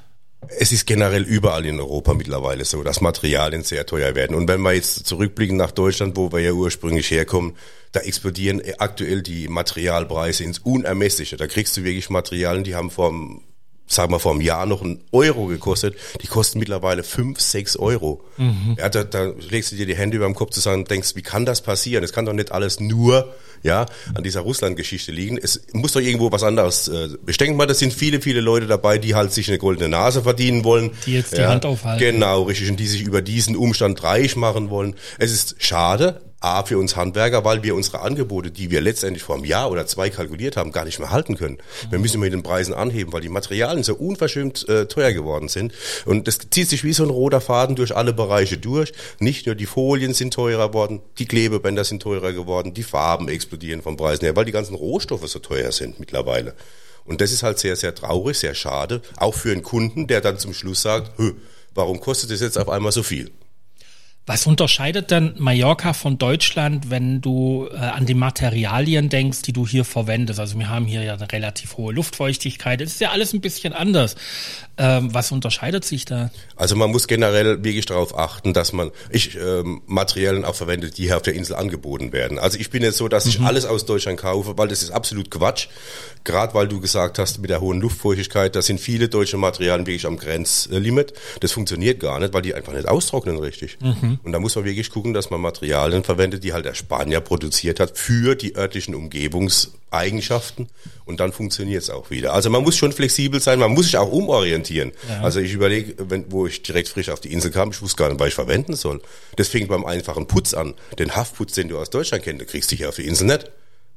Es 0.48 0.72
ist 0.72 0.86
generell 0.86 1.24
überall 1.24 1.66
in 1.66 1.80
Europa 1.80 2.14
mittlerweile 2.14 2.66
so, 2.66 2.84
dass 2.84 3.00
Materialien 3.00 3.64
sehr 3.64 3.86
teuer 3.86 4.16
werden. 4.16 4.36
Und 4.36 4.48
wenn 4.48 4.62
wir 4.62 4.74
jetzt 4.74 5.06
zurückblicken 5.06 5.56
nach 5.56 5.72
Deutschland, 5.72 6.18
wo 6.18 6.32
wir 6.32 6.40
ja 6.40 6.52
ursprünglich 6.52 7.10
herkommen, 7.12 7.56
da 7.92 8.00
explodieren 8.02 8.62
aktuell 8.78 9.22
die 9.22 9.48
Materialpreise 9.48 10.44
ins 10.44 10.60
Unermessliche. 10.60 11.38
Da 11.38 11.48
kriegst 11.48 11.78
du 11.78 11.84
wirklich 11.84 12.10
Materialien, 12.10 12.64
die 12.64 12.76
haben 12.76 12.90
vor 12.90 13.14
sagen 13.92 14.12
wir 14.12 14.20
vor 14.20 14.32
einem 14.32 14.42
Jahr 14.42 14.66
noch 14.66 14.82
einen 14.82 15.02
Euro 15.12 15.48
gekostet, 15.48 15.96
die 16.22 16.28
kosten 16.28 16.60
mittlerweile 16.60 17.04
fünf, 17.04 17.40
sechs 17.40 17.78
Euro. 17.78 18.24
Ja, 18.78 18.90
da, 18.90 19.04
da 19.04 19.32
legst 19.50 19.72
du 19.72 19.76
dir 19.76 19.86
die 19.86 19.96
Hände 19.96 20.18
über 20.18 20.26
dem 20.26 20.36
Kopf 20.36 20.52
zusammen 20.52 20.80
und 20.80 20.92
denkst, 20.92 21.16
wie 21.16 21.22
kann 21.22 21.46
das 21.46 21.62
passieren? 21.62 22.04
Es 22.04 22.14
kann 22.14 22.26
doch 22.26 22.34
nicht 22.34 22.52
alles 22.52 22.80
nur 22.80 23.34
ja, 23.64 23.86
an 24.16 24.24
dieser 24.24 24.42
Russland-Geschichte 24.42 25.12
liegen. 25.12 25.38
Es 25.38 25.62
muss 25.74 25.92
doch 25.92 26.02
irgendwo 26.02 26.32
was 26.32 26.44
anderes. 26.44 26.88
Äh, 26.88 27.10
ich 27.28 27.38
denke 27.38 27.56
mal, 27.56 27.68
das 27.68 27.80
sind 27.80 27.94
viele, 27.94 28.22
viele 28.22 28.42
Leute 28.42 28.66
dabei, 28.66 28.98
die 28.98 29.14
halt 29.14 29.32
sich 29.32 29.50
eine 29.50 29.60
goldene 29.60 29.90
Nase 29.90 30.24
verdienen 30.24 30.64
wollen. 30.64 30.92
Die 31.06 31.14
jetzt 31.14 31.38
die 31.38 31.46
Hand 31.46 31.66
aufhalten. 31.66 32.00
Genau, 32.00 32.44
richtig. 32.44 32.72
Und 32.72 32.80
die 32.80 32.88
sich 32.88 33.02
über 33.02 33.22
diesen 33.22 33.56
Umstand 33.56 34.04
reich 34.04 34.36
machen 34.36 34.70
wollen. 34.70 34.96
Es 35.20 35.32
ist 35.32 35.56
schade, 35.60 36.22
A, 36.42 36.64
für 36.64 36.80
uns 36.80 36.96
Handwerker, 36.96 37.46
weil 37.46 37.62
wir 37.62 37.76
unsere 37.76 38.02
Angebote, 38.02 38.50
die 38.50 38.72
wir 38.72 38.82
letztendlich 38.82 39.22
vor 39.22 39.36
einem 39.36 39.46
Jahr 39.46 39.70
oder 39.70 39.86
zwei 39.86 40.10
kalkuliert 40.10 40.58
haben, 40.58 40.72
gar 40.72 40.86
nicht 40.86 40.98
mehr 40.98 41.12
halten 41.12 41.38
können. 41.38 41.60
Wir 41.92 42.00
müssen 42.00 42.20
mit 42.20 42.34
den 42.34 42.42
Preisen 42.42 42.74
anheben, 42.74 43.14
weil 43.14 43.22
die 43.22 43.30
Materialien 43.30 43.84
so 43.84 43.94
unverschämt 43.94 44.68
äh, 44.68 44.88
teuer 44.88 45.14
geworden 45.14 45.50
sind. 45.50 45.72
Und 46.06 46.28
das 46.28 46.40
zieht 46.50 46.68
sich 46.68 46.84
wie 46.84 46.94
so 46.94 47.04
ein 47.04 47.12
roter 47.12 47.42
Faden 47.42 47.76
durch 47.76 47.96
alle 47.96 48.12
Bereiche 48.12 48.58
durch. 48.58 48.92
Nicht 49.20 49.46
nur 49.46 49.54
die 49.54 49.68
Folien 49.68 50.16
sind 50.16 50.34
teurer 50.34 50.70
geworden, 50.70 51.02
die 51.20 51.28
Klebebänder 51.28 51.84
sind 51.84 52.02
teurer 52.02 52.34
geworden, 52.34 52.74
die 52.74 52.84
Farben 52.84 53.30
explodieren 53.30 53.84
vom 53.84 53.96
Preisen 53.96 54.26
her, 54.26 54.36
weil 54.36 54.46
die 54.46 54.52
ganzen 54.52 54.74
Rohstoffe 54.74 55.28
so 55.28 55.40
teuer 55.40 55.72
sind 55.72 56.00
mittlerweile. 56.00 56.56
Und 57.06 57.22
das 57.22 57.32
ist 57.32 57.44
halt 57.44 57.60
sehr, 57.60 57.76
sehr 57.76 57.94
traurig, 57.94 58.38
sehr 58.38 58.56
schade, 58.56 59.02
auch 59.18 59.36
für 59.36 59.52
einen 59.52 59.64
Kunden, 59.64 60.08
der 60.08 60.22
dann 60.22 60.40
zum 60.40 60.54
Schluss 60.54 60.82
sagt, 60.82 61.12
warum 61.76 62.00
kostet 62.00 62.32
das 62.32 62.42
jetzt 62.42 62.58
auf 62.58 62.70
einmal 62.70 62.92
so 62.92 63.04
viel? 63.04 63.32
Was 64.28 64.46
unterscheidet 64.46 65.10
denn 65.10 65.34
Mallorca 65.40 65.94
von 65.94 66.20
Deutschland, 66.20 66.92
wenn 66.92 67.22
du 67.22 67.68
äh, 67.72 67.78
an 67.78 68.06
die 68.06 68.14
Materialien 68.14 69.10
denkst, 69.10 69.42
die 69.42 69.52
du 69.52 69.68
hier 69.68 69.84
verwendest? 69.84 70.40
Also 70.40 70.60
wir 70.60 70.70
haben 70.70 70.86
hier 70.86 71.02
ja 71.02 71.16
eine 71.16 71.32
relativ 71.32 71.78
hohe 71.78 71.92
Luftfeuchtigkeit. 71.92 72.82
Es 72.82 72.94
ist 72.94 73.02
ja 73.02 73.10
alles 73.10 73.34
ein 73.34 73.42
bisschen 73.42 73.74
anders. 73.74 74.16
Ähm, 74.84 75.14
was 75.14 75.32
unterscheidet 75.32 75.86
sich 75.86 76.06
da? 76.06 76.32
Also 76.56 76.76
man 76.76 76.90
muss 76.90 77.08
generell 77.08 77.64
wirklich 77.64 77.86
darauf 77.86 78.18
achten, 78.18 78.52
dass 78.52 78.74
man 78.74 78.90
ich 79.12 79.38
ähm, 79.38 79.82
Materialien 79.86 80.44
auch 80.44 80.56
verwendet, 80.56 80.98
die 80.98 81.04
hier 81.04 81.18
auf 81.18 81.22
der 81.22 81.36
Insel 81.36 81.56
angeboten 81.56 82.12
werden. 82.14 82.40
Also 82.40 82.58
ich 82.58 82.72
bin 82.72 82.82
jetzt 82.82 82.98
so, 82.98 83.08
dass 83.08 83.28
ich 83.28 83.38
Mhm. 83.38 83.46
alles 83.46 83.66
aus 83.66 83.86
Deutschland 83.86 84.20
kaufe, 84.20 84.58
weil 84.58 84.68
das 84.70 84.82
ist 84.82 84.90
absolut 84.90 85.30
Quatsch. 85.30 85.68
Gerade 86.24 86.56
weil 86.56 86.68
du 86.68 86.80
gesagt 86.80 87.20
hast, 87.20 87.40
mit 87.40 87.50
der 87.52 87.62
hohen 87.62 87.80
Luftfeuchtigkeit, 87.80 88.56
da 88.56 88.62
sind 88.64 88.80
viele 88.80 89.08
deutsche 89.08 89.38
Materialien 89.38 89.86
wirklich 89.86 90.06
am 90.08 90.18
Grenzlimit. 90.18 91.14
Das 91.42 91.52
funktioniert 91.52 92.00
gar 92.00 92.20
nicht, 92.20 92.34
weil 92.34 92.42
die 92.42 92.56
einfach 92.56 92.74
nicht 92.74 92.88
austrocknen 92.88 93.38
richtig. 93.38 93.78
Mhm. 93.82 94.20
Und 94.24 94.32
da 94.32 94.40
muss 94.40 94.56
man 94.56 94.66
wirklich 94.66 94.90
gucken, 94.90 95.14
dass 95.14 95.30
man 95.30 95.42
Materialien 95.42 96.04
verwendet, 96.04 96.44
die 96.44 96.54
halt 96.54 96.66
der 96.66 96.74
Spanier 96.74 97.22
produziert 97.22 97.80
hat 97.80 97.98
für 97.98 98.34
die 98.36 98.56
örtlichen 98.56 98.96
Umgebungseigenschaften. 98.96 100.70
Und 101.06 101.20
dann 101.20 101.34
funktioniert 101.34 101.84
es 101.84 101.90
auch 101.90 102.10
wieder. 102.10 102.34
Also 102.34 102.50
man 102.50 102.64
muss 102.64 102.78
schon 102.78 102.92
flexibel 102.94 103.40
sein, 103.42 103.60
man 103.60 103.72
muss 103.72 103.86
sich 103.86 103.98
auch 103.98 104.12
umorientieren. 104.12 104.71
Also 105.22 105.40
ich 105.40 105.54
überlege, 105.54 105.96
wo 106.30 106.48
ich 106.48 106.64
direkt 106.64 106.90
frisch 106.90 107.10
auf 107.10 107.20
die 107.20 107.32
Insel 107.32 107.52
kam, 107.52 107.72
ich 107.72 107.82
wusste 107.82 107.98
gar 107.98 108.10
nicht, 108.10 108.20
was 108.20 108.30
ich 108.30 108.36
verwenden 108.36 108.76
soll. 108.76 109.02
Das 109.36 109.48
fängt 109.48 109.70
beim 109.70 109.86
einfachen 109.86 110.28
Putz 110.28 110.54
an. 110.54 110.74
Den 111.00 111.16
Haftputz, 111.16 111.54
den 111.54 111.70
du 111.70 111.78
aus 111.78 111.90
Deutschland 111.90 112.24
kennst, 112.24 112.42
den 112.42 112.48
kriegst 112.48 112.72
du 112.72 112.76
hier 112.76 112.90
auf 112.90 112.96
die 112.96 113.06
Insel 113.08 113.28
nicht. 113.28 113.52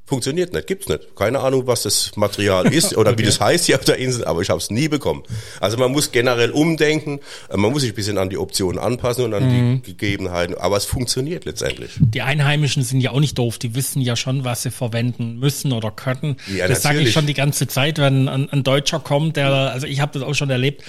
Funktioniert 0.07 0.53
nicht, 0.53 0.67
gibt's 0.67 0.87
nicht. 0.89 1.17
Keine 1.17 1.41
Ahnung, 1.41 1.67
was 1.67 1.85
das 1.85 2.13
Material 2.17 2.67
ist 2.73 2.95
oder 2.97 3.17
wie 3.19 3.23
das 3.23 3.41
heißt 3.41 3.65
hier 3.65 3.77
auf 3.77 3.85
der 3.85 3.97
Insel, 3.97 4.25
aber 4.27 4.43
ich 4.43 4.51
habe 4.51 4.59
es 4.59 4.71
nie 4.71 4.89
bekommen. 4.89 5.23
Also 5.61 5.79
man 5.79 5.93
muss 5.93 6.13
generell 6.13 6.51
umdenken, 6.51 7.21
äh, 7.49 7.57
man 7.57 7.73
muss 7.73 7.83
sich 7.83 7.93
ein 7.93 7.95
bisschen 7.95 8.19
an 8.19 8.29
die 8.29 8.37
Optionen 8.37 8.79
anpassen 8.79 9.25
und 9.25 9.33
an 9.33 9.45
Mhm. 9.45 9.83
die 9.83 9.97
Gegebenheiten, 9.97 10.57
aber 10.57 10.77
es 10.77 10.85
funktioniert 10.85 11.45
letztendlich. 11.45 11.93
Die 11.99 12.23
Einheimischen 12.23 12.83
sind 12.83 13.01
ja 13.01 13.13
auch 13.13 13.21
nicht 13.21 13.39
doof. 13.39 13.59
Die 13.59 13.75
wissen 13.75 14.01
ja 14.03 14.17
schon, 14.17 14.45
was 14.45 14.63
sie 14.63 14.71
verwenden 14.71 15.39
müssen 15.39 15.73
oder 15.73 15.91
können. 15.91 16.37
Ja, 16.55 16.69
das 16.69 16.83
sage 16.83 17.01
ich 17.01 17.13
schon 17.13 17.27
die 17.27 17.35
ganze 17.35 17.67
Zeit, 17.67 17.99
wenn 17.99 18.29
ein, 18.29 18.49
ein 18.51 18.63
Deutscher 18.63 19.01
kommt, 19.01 19.37
der, 19.37 19.51
also 19.51 19.87
ich 19.87 20.01
habe 20.01 20.13
das 20.19 20.23
auch 20.23 20.35
schon 20.35 20.51
erlebt, 20.51 20.83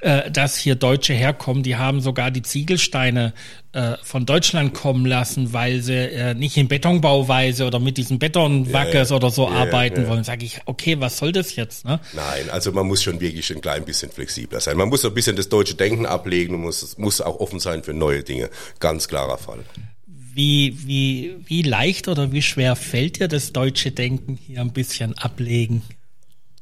äh, 0.00 0.30
dass 0.30 0.56
hier 0.56 0.74
Deutsche 0.76 1.12
herkommen, 1.12 1.62
die 1.62 1.76
haben 1.76 2.00
sogar 2.00 2.30
die 2.30 2.42
Ziegelsteine 2.42 3.32
äh, 3.72 3.94
von 4.02 4.26
Deutschland 4.26 4.74
kommen 4.74 5.06
lassen, 5.06 5.52
weil 5.52 5.80
sie 5.80 5.94
äh, 5.94 6.34
nicht 6.34 6.56
in 6.56 6.68
Betonbauweise 6.68 7.66
oder 7.66 7.78
mit 7.80 7.96
diesen 7.96 8.18
Ja, 8.66 9.10
ja. 9.10 9.16
oder 9.16 9.30
so 9.30 9.44
Ja, 9.48 9.54
arbeiten 9.56 10.02
ja. 10.02 10.08
wollen. 10.08 10.24
Sage 10.24 10.44
ich, 10.44 10.60
okay, 10.66 10.98
was 11.00 11.18
soll 11.18 11.32
das 11.32 11.56
jetzt? 11.56 11.84
Ne? 11.84 12.00
Nein, 12.12 12.50
also 12.50 12.72
man 12.72 12.86
muss 12.86 13.02
schon 13.02 13.20
wirklich 13.20 13.50
ein 13.54 13.60
klein 13.60 13.84
bisschen 13.84 14.10
flexibler 14.10 14.60
sein. 14.60 14.76
Man 14.76 14.88
muss 14.88 15.02
so 15.02 15.08
ein 15.08 15.14
bisschen 15.14 15.36
das 15.36 15.48
deutsche 15.48 15.74
Denken 15.74 16.06
ablegen 16.06 16.54
und 16.54 16.62
muss, 16.62 16.98
muss 16.98 17.20
auch 17.20 17.40
offen 17.40 17.60
sein 17.60 17.82
für 17.82 17.94
neue 17.94 18.22
Dinge. 18.22 18.50
Ganz 18.80 19.08
klarer 19.08 19.38
Fall. 19.38 19.60
Wie, 20.06 20.76
wie, 20.86 21.36
wie 21.44 21.62
leicht 21.62 22.08
oder 22.08 22.32
wie 22.32 22.42
schwer 22.42 22.74
fällt 22.74 23.20
dir 23.20 23.28
das 23.28 23.52
deutsche 23.52 23.90
Denken 23.90 24.38
hier 24.46 24.60
ein 24.60 24.72
bisschen 24.72 25.16
ablegen? 25.18 25.82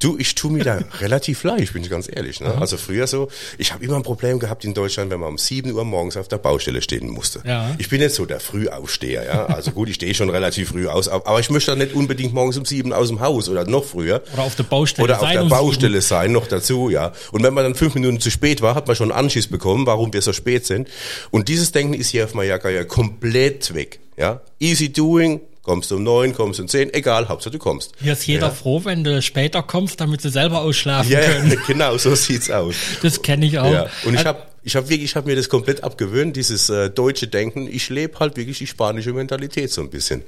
Du, 0.00 0.16
ich 0.18 0.34
tue 0.34 0.50
mir 0.50 0.64
da 0.64 0.78
relativ 1.00 1.44
leicht, 1.44 1.74
bin 1.74 1.82
ich 1.82 1.90
ganz 1.90 2.08
ehrlich. 2.10 2.40
Ne? 2.40 2.54
Also 2.58 2.78
früher 2.78 3.06
so, 3.06 3.28
ich 3.58 3.74
habe 3.74 3.84
immer 3.84 3.96
ein 3.96 4.02
Problem 4.02 4.38
gehabt 4.38 4.64
in 4.64 4.72
Deutschland, 4.72 5.10
wenn 5.10 5.20
man 5.20 5.28
um 5.28 5.36
7 5.36 5.70
Uhr 5.70 5.84
morgens 5.84 6.16
auf 6.16 6.26
der 6.26 6.38
Baustelle 6.38 6.80
stehen 6.80 7.10
musste. 7.10 7.42
Ja. 7.44 7.74
Ich 7.76 7.90
bin 7.90 8.00
jetzt 8.00 8.14
so 8.14 8.24
der 8.24 8.40
Frühaufsteher, 8.40 9.26
ja. 9.26 9.46
Also 9.46 9.72
gut, 9.72 9.90
ich 9.90 9.96
stehe 9.96 10.14
schon 10.14 10.30
relativ 10.30 10.70
früh 10.70 10.88
aus, 10.88 11.06
aber 11.08 11.38
ich 11.38 11.50
möchte 11.50 11.72
dann 11.72 11.80
nicht 11.80 11.92
unbedingt 11.94 12.32
morgens 12.32 12.56
um 12.56 12.64
7 12.64 12.94
aus 12.94 13.08
dem 13.08 13.20
Haus 13.20 13.50
oder 13.50 13.66
noch 13.66 13.84
früher. 13.84 14.22
Oder 14.32 14.44
auf 14.44 14.56
der 14.56 14.62
Baustelle 14.62 15.04
Oder 15.04 15.16
auf 15.16 15.20
sein 15.20 15.34
der 15.34 15.44
Baustelle 15.44 16.00
sein, 16.00 16.32
noch 16.32 16.46
dazu, 16.46 16.88
ja. 16.88 17.12
Und 17.30 17.42
wenn 17.42 17.52
man 17.52 17.64
dann 17.64 17.74
fünf 17.74 17.94
Minuten 17.94 18.20
zu 18.20 18.30
spät 18.30 18.62
war, 18.62 18.74
hat 18.74 18.86
man 18.86 18.96
schon 18.96 19.12
einen 19.12 19.26
Anschiss 19.26 19.48
bekommen, 19.48 19.84
warum 19.84 20.14
wir 20.14 20.22
so 20.22 20.32
spät 20.32 20.64
sind. 20.64 20.88
Und 21.30 21.48
dieses 21.48 21.72
Denken 21.72 21.92
ist 21.92 22.08
hier 22.08 22.24
auf 22.24 22.32
Mallorca 22.32 22.70
ja 22.70 22.84
komplett 22.84 23.74
weg, 23.74 24.00
ja. 24.16 24.40
Easy 24.60 24.90
doing, 24.90 25.42
kommst 25.70 25.92
um 25.92 26.02
neun, 26.02 26.34
kommst 26.34 26.58
um 26.58 26.66
zehn, 26.66 26.92
egal, 26.92 27.28
Hauptsache 27.28 27.52
du 27.52 27.58
kommst. 27.58 27.92
Hier 28.02 28.14
ist 28.14 28.26
jeder 28.26 28.48
Ja. 28.48 28.52
froh, 28.52 28.84
wenn 28.84 29.04
du 29.04 29.22
später 29.22 29.62
kommst, 29.62 30.00
damit 30.00 30.20
sie 30.20 30.28
selber 30.30 30.62
ausschlafen 30.62 31.12
Ja, 31.12 31.20
können. 31.20 31.56
genau, 31.68 31.96
so 31.96 32.12
sieht's 32.16 32.50
aus. 32.50 32.74
Das 33.02 33.22
kenne 33.22 33.46
ich 33.46 33.56
auch. 33.60 33.70
Ja. 33.72 33.86
Und 34.04 34.14
ich 34.14 34.24
habe 34.26 34.42
ich 34.64 34.74
hab 34.74 34.88
wirklich, 34.88 35.10
ich 35.10 35.14
habe 35.16 35.28
mir 35.28 35.36
das 35.36 35.48
komplett 35.48 35.84
abgewöhnt, 35.84 36.34
dieses 36.34 36.68
äh, 36.70 36.90
deutsche 36.90 37.28
Denken. 37.28 37.68
Ich 37.68 37.88
lebe 37.88 38.18
halt 38.18 38.36
wirklich 38.36 38.58
die 38.58 38.66
spanische 38.66 39.12
Mentalität 39.12 39.70
so 39.70 39.80
ein 39.80 39.90
bisschen. 39.90 40.22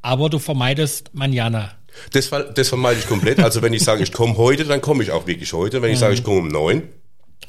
Aber 0.00 0.30
du 0.30 0.38
vermeidest 0.38 1.10
Manjana. 1.12 1.72
Das, 2.12 2.30
das 2.54 2.68
vermeide 2.70 3.00
ich 3.00 3.06
komplett. 3.06 3.40
Also 3.40 3.60
wenn 3.60 3.74
ich 3.74 3.84
sage, 3.84 4.02
ich 4.02 4.12
komme 4.12 4.36
heute, 4.38 4.64
dann 4.64 4.80
komme 4.80 5.02
ich 5.02 5.10
auch 5.10 5.26
wirklich 5.26 5.52
heute. 5.52 5.82
Wenn 5.82 5.92
ich 5.92 5.98
sage, 6.04 6.14
ich 6.14 6.24
komme 6.24 6.38
um 6.38 6.48
neun, 6.48 6.84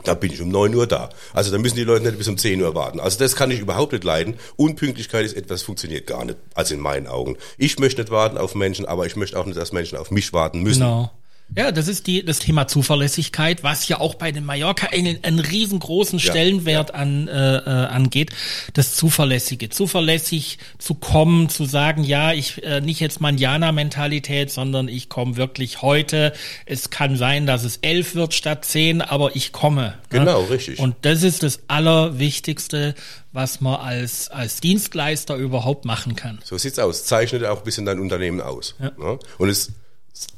Da 0.04 0.14
bin 0.14 0.32
ich 0.32 0.42
um 0.42 0.50
9 0.50 0.74
Uhr 0.76 0.88
da. 0.88 1.10
Also 1.34 1.52
da 1.52 1.58
müssen 1.58 1.76
die 1.76 1.84
Leute 1.84 2.06
nicht 2.06 2.18
bis 2.18 2.28
um 2.28 2.38
10 2.38 2.62
Uhr 2.62 2.74
warten. 2.74 3.00
Also 3.00 3.20
das 3.20 3.36
kann 3.36 3.52
ich 3.52 3.60
überhaupt 3.60 3.92
nicht 3.92 4.04
leiden. 4.04 4.36
Unpünktlichkeit 4.56 5.26
ist 5.26 5.36
etwas, 5.36 5.62
funktioniert 5.62 6.08
gar 6.08 6.24
nicht. 6.24 6.38
Also 6.54 6.74
in 6.74 6.80
meinen 6.80 7.08
Augen. 7.08 7.38
Ich 7.58 7.80
möchte 7.80 8.02
nicht 8.02 8.12
warten 8.12 8.38
auf 8.38 8.56
Menschen, 8.56 8.86
aber 8.86 9.06
ich 9.06 9.16
möchte 9.16 9.38
auch 9.38 9.46
nicht, 9.46 9.58
dass 9.58 9.74
Menschen 9.74 9.98
auf 9.98 10.10
mich 10.10 10.32
warten 10.32 10.62
müssen. 10.62 10.82
Genau. 10.82 11.12
Ja, 11.58 11.72
das 11.72 11.88
ist 11.88 12.06
die, 12.06 12.24
das 12.24 12.40
Thema 12.40 12.68
Zuverlässigkeit, 12.68 13.64
was 13.64 13.88
ja 13.88 14.00
auch 14.00 14.16
bei 14.16 14.32
den 14.32 14.46
Mallorca-Engeln 14.46 15.20
einen 15.24 15.40
riesengroßen 15.40 16.20
Stellenwert 16.20 16.94
An, 16.94 17.28
äh, 17.28 17.58
äh, 17.58 17.70
angeht. 17.88 18.32
Das 18.74 18.96
Zuverlässige. 18.96 19.70
Zuverlässig 19.70 20.60
zu 20.78 20.94
kommen, 20.94 21.50
zu 21.50 21.66
sagen, 21.66 22.04
ja, 22.04 22.34
ich 22.34 22.64
äh, 22.64 22.82
nicht 22.82 23.00
jetzt 23.00 23.20
Manjana-Mentalität, 23.20 24.52
sondern 24.52 24.88
ich 24.88 25.10
komme 25.10 25.38
wirklich 25.38 25.82
heute. 25.82 26.34
Es 26.66 26.92
kann 26.92 27.18
sein, 27.18 27.48
dass 27.48 27.64
es 27.64 27.78
elf 27.78 28.14
wird 28.14 28.36
statt 28.36 28.64
zehn, 28.64 29.02
aber 29.02 29.36
ich 29.36 29.52
komme. 29.52 29.96
Genau, 30.10 30.44
ja? 30.44 30.48
richtig. 30.50 30.78
Und 30.80 30.96
das 31.02 31.24
ist 31.24 31.42
das 31.42 31.62
Allerwichtigste, 31.68 32.94
was 33.34 33.60
man 33.60 33.80
als, 33.80 34.30
als 34.30 34.62
Dienstleister 34.62 35.36
überhaupt 35.36 35.86
machen 35.86 36.16
kann. 36.16 36.40
So 36.44 36.58
sieht's 36.60 36.78
aus. 36.78 37.06
Zeichnet 37.06 37.44
auch 37.46 37.60
ein 37.60 37.64
bisschen 37.64 37.86
dein 37.86 38.00
Unternehmen 38.00 38.40
aus. 38.40 38.76
Ja. 38.80 38.92
Ne? 38.98 39.20
Und 39.40 39.50
es 39.50 39.72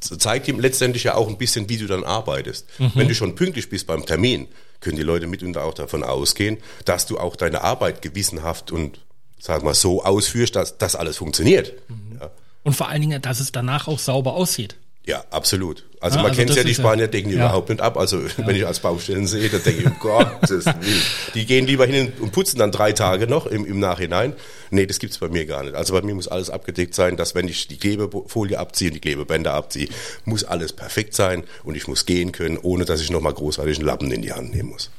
zeigt 0.00 0.48
ihm 0.48 0.60
letztendlich 0.60 1.04
ja 1.04 1.14
auch 1.14 1.28
ein 1.28 1.38
bisschen, 1.38 1.68
wie 1.68 1.76
du 1.76 1.86
dann 1.86 2.04
arbeitest. 2.04 2.66
Mhm. 2.78 2.92
Wenn 2.94 3.08
du 3.08 3.14
schon 3.14 3.34
pünktlich 3.34 3.68
bist 3.68 3.86
beim 3.86 4.06
Termin, 4.06 4.48
können 4.80 4.96
die 4.96 5.02
Leute 5.02 5.26
mitunter 5.26 5.64
auch 5.64 5.74
davon 5.74 6.02
ausgehen, 6.02 6.58
dass 6.84 7.06
du 7.06 7.18
auch 7.18 7.36
deine 7.36 7.62
Arbeit 7.62 8.02
gewissenhaft 8.02 8.70
und 8.70 9.00
sag 9.38 9.62
mal 9.62 9.74
so 9.74 10.04
ausführst, 10.04 10.54
dass 10.56 10.78
das 10.78 10.94
alles 10.94 11.16
funktioniert. 11.16 11.72
Mhm. 11.88 12.18
Ja. 12.20 12.30
Und 12.62 12.74
vor 12.74 12.88
allen 12.88 13.00
Dingen, 13.00 13.22
dass 13.22 13.40
es 13.40 13.50
danach 13.50 13.88
auch 13.88 13.98
sauber 13.98 14.34
aussieht. 14.34 14.76
Ja, 15.04 15.24
absolut. 15.30 15.84
Also 16.00 16.16
ja, 16.16 16.22
man 16.22 16.30
also 16.30 16.42
kennt 16.42 16.56
ja, 16.56 16.62
die 16.62 16.74
Spanier 16.74 17.08
denken 17.08 17.30
ja. 17.30 17.36
überhaupt 17.36 17.68
nicht 17.68 17.80
ab. 17.80 17.96
Also 17.96 18.20
ja. 18.20 18.28
wenn 18.46 18.54
ich 18.54 18.66
als 18.66 18.80
Baustellen 18.80 19.26
sehe, 19.26 19.48
dann 19.48 19.62
denke 19.62 19.80
ich, 19.80 19.86
um 19.86 19.96
Gottes 20.00 20.66
Willen. 20.66 21.02
Die 21.34 21.44
gehen 21.44 21.66
lieber 21.66 21.86
hin 21.86 22.12
und 22.20 22.32
putzen 22.32 22.58
dann 22.58 22.70
drei 22.70 22.92
Tage 22.92 23.26
noch 23.26 23.46
im, 23.46 23.64
im 23.64 23.80
Nachhinein. 23.80 24.34
Nee, 24.70 24.86
das 24.86 25.00
gibt's 25.00 25.18
bei 25.18 25.28
mir 25.28 25.44
gar 25.44 25.64
nicht. 25.64 25.74
Also 25.74 25.92
bei 25.92 26.02
mir 26.02 26.14
muss 26.14 26.28
alles 26.28 26.50
abgedeckt 26.50 26.94
sein, 26.94 27.16
dass 27.16 27.34
wenn 27.34 27.48
ich 27.48 27.66
die 27.66 27.78
Klebefolie 27.78 28.58
abziehe 28.58 28.90
und 28.90 28.94
die 28.94 29.00
Klebebänder 29.00 29.54
abziehe, 29.54 29.88
muss 30.24 30.44
alles 30.44 30.72
perfekt 30.72 31.14
sein 31.14 31.42
und 31.64 31.76
ich 31.76 31.88
muss 31.88 32.06
gehen 32.06 32.30
können, 32.30 32.58
ohne 32.58 32.84
dass 32.84 33.00
ich 33.00 33.10
nochmal 33.10 33.34
großartig 33.34 33.78
einen 33.78 33.86
Lappen 33.86 34.10
in 34.12 34.22
die 34.22 34.32
Hand 34.32 34.54
nehmen 34.54 34.70
muss. 34.70 34.90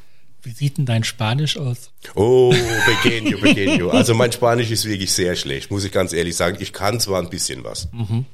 Wie 0.45 0.51
sieht 0.51 0.77
denn 0.77 0.85
dein 0.85 1.05
Spanisch 1.05 1.55
aus? 1.55 1.91
Oh, 2.15 2.53
pequeño, 2.85 3.37
pequeño. 3.37 3.89
Also 3.89 4.13
mein 4.13 4.33
Spanisch 4.33 4.71
ist 4.71 4.83
wirklich 4.83 5.13
sehr 5.13 5.37
schlecht, 5.37 5.71
muss 5.71 5.85
ich 5.85 5.91
ganz 5.93 6.11
ehrlich 6.11 6.35
sagen. 6.35 6.57
Ich 6.59 6.73
kann 6.73 6.99
zwar 6.99 7.21
ein 7.21 7.29
bisschen 7.29 7.63
was. 7.63 7.87
Mhm. 7.93 8.25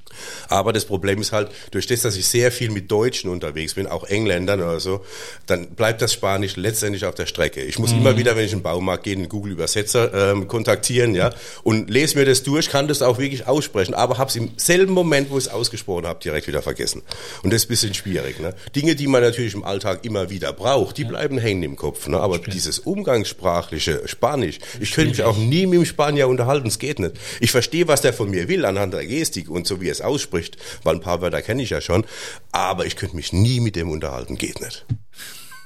Aber 0.47 0.73
das 0.73 0.85
Problem 0.85 1.21
ist 1.21 1.31
halt, 1.31 1.49
durch 1.71 1.87
das, 1.87 2.01
dass 2.01 2.15
ich 2.15 2.27
sehr 2.27 2.51
viel 2.51 2.71
mit 2.71 2.91
Deutschen 2.91 3.29
unterwegs 3.29 3.73
bin, 3.73 3.87
auch 3.87 4.03
Engländern 4.05 4.61
oder 4.61 4.79
so, 4.79 5.03
dann 5.45 5.69
bleibt 5.71 6.01
das 6.01 6.13
Spanisch 6.13 6.55
letztendlich 6.55 7.05
auf 7.05 7.15
der 7.15 7.25
Strecke. 7.25 7.61
Ich 7.61 7.79
muss 7.79 7.91
mhm. 7.91 7.99
immer 7.99 8.17
wieder, 8.17 8.35
wenn 8.35 8.45
ich 8.45 8.51
in 8.51 8.59
den 8.59 8.63
Baumarkt 8.63 9.03
gehe, 9.03 9.15
einen 9.15 9.29
Google-Übersetzer 9.29 10.31
ähm, 10.31 10.47
kontaktieren, 10.47 11.15
ja, 11.15 11.31
und 11.63 11.89
lese 11.89 12.17
mir 12.17 12.25
das 12.25 12.43
durch, 12.43 12.69
kann 12.69 12.87
das 12.87 13.01
auch 13.01 13.17
wirklich 13.17 13.47
aussprechen, 13.47 13.93
aber 13.93 14.17
habe 14.17 14.29
es 14.29 14.35
im 14.35 14.51
selben 14.57 14.93
Moment, 14.93 15.29
wo 15.29 15.37
ich 15.37 15.45
es 15.45 15.51
ausgesprochen 15.51 16.05
habe, 16.05 16.19
direkt 16.21 16.47
wieder 16.47 16.61
vergessen. 16.61 17.01
Und 17.43 17.53
das 17.53 17.61
ist 17.61 17.65
ein 17.65 17.69
bisschen 17.69 17.93
schwierig. 17.93 18.39
Ne? 18.39 18.53
Dinge, 18.75 18.95
die 18.95 19.07
man 19.07 19.21
natürlich 19.21 19.53
im 19.53 19.63
Alltag 19.63 20.03
immer 20.03 20.29
wieder 20.29 20.53
braucht, 20.53 20.97
die 20.97 21.03
ja. 21.03 21.09
bleiben 21.09 21.37
hängen 21.37 21.63
im 21.63 21.75
Kopf. 21.75 22.07
Ne? 22.07 22.19
Aber 22.19 22.35
Stimmt. 22.35 22.53
dieses 22.53 22.79
umgangssprachliche 22.79 24.01
Spanisch, 24.05 24.59
ich 24.79 24.91
könnte 24.91 25.11
mich 25.11 25.23
auch 25.23 25.37
nie 25.37 25.65
mit 25.65 25.79
dem 25.79 25.85
Spanier 25.85 26.27
unterhalten, 26.27 26.67
es 26.67 26.79
geht 26.79 26.99
nicht. 26.99 27.15
Ich 27.39 27.51
verstehe, 27.51 27.87
was 27.87 28.01
der 28.01 28.13
von 28.13 28.29
mir 28.29 28.47
will 28.47 28.65
anhand 28.65 28.93
der 28.93 29.05
Gestik 29.05 29.49
und 29.49 29.67
so 29.67 29.81
wie 29.81 29.89
es 29.99 30.05
ausspricht, 30.05 30.57
weil 30.83 30.95
ein 30.95 31.01
paar 31.01 31.21
Wörter 31.21 31.41
kenne 31.41 31.61
ich 31.61 31.69
ja 31.69 31.81
schon, 31.81 32.05
aber 32.51 32.85
ich 32.85 32.95
könnte 32.95 33.15
mich 33.15 33.33
nie 33.33 33.59
mit 33.59 33.75
dem 33.75 33.89
unterhalten, 33.89 34.37
geht 34.37 34.61
nicht. 34.61 34.85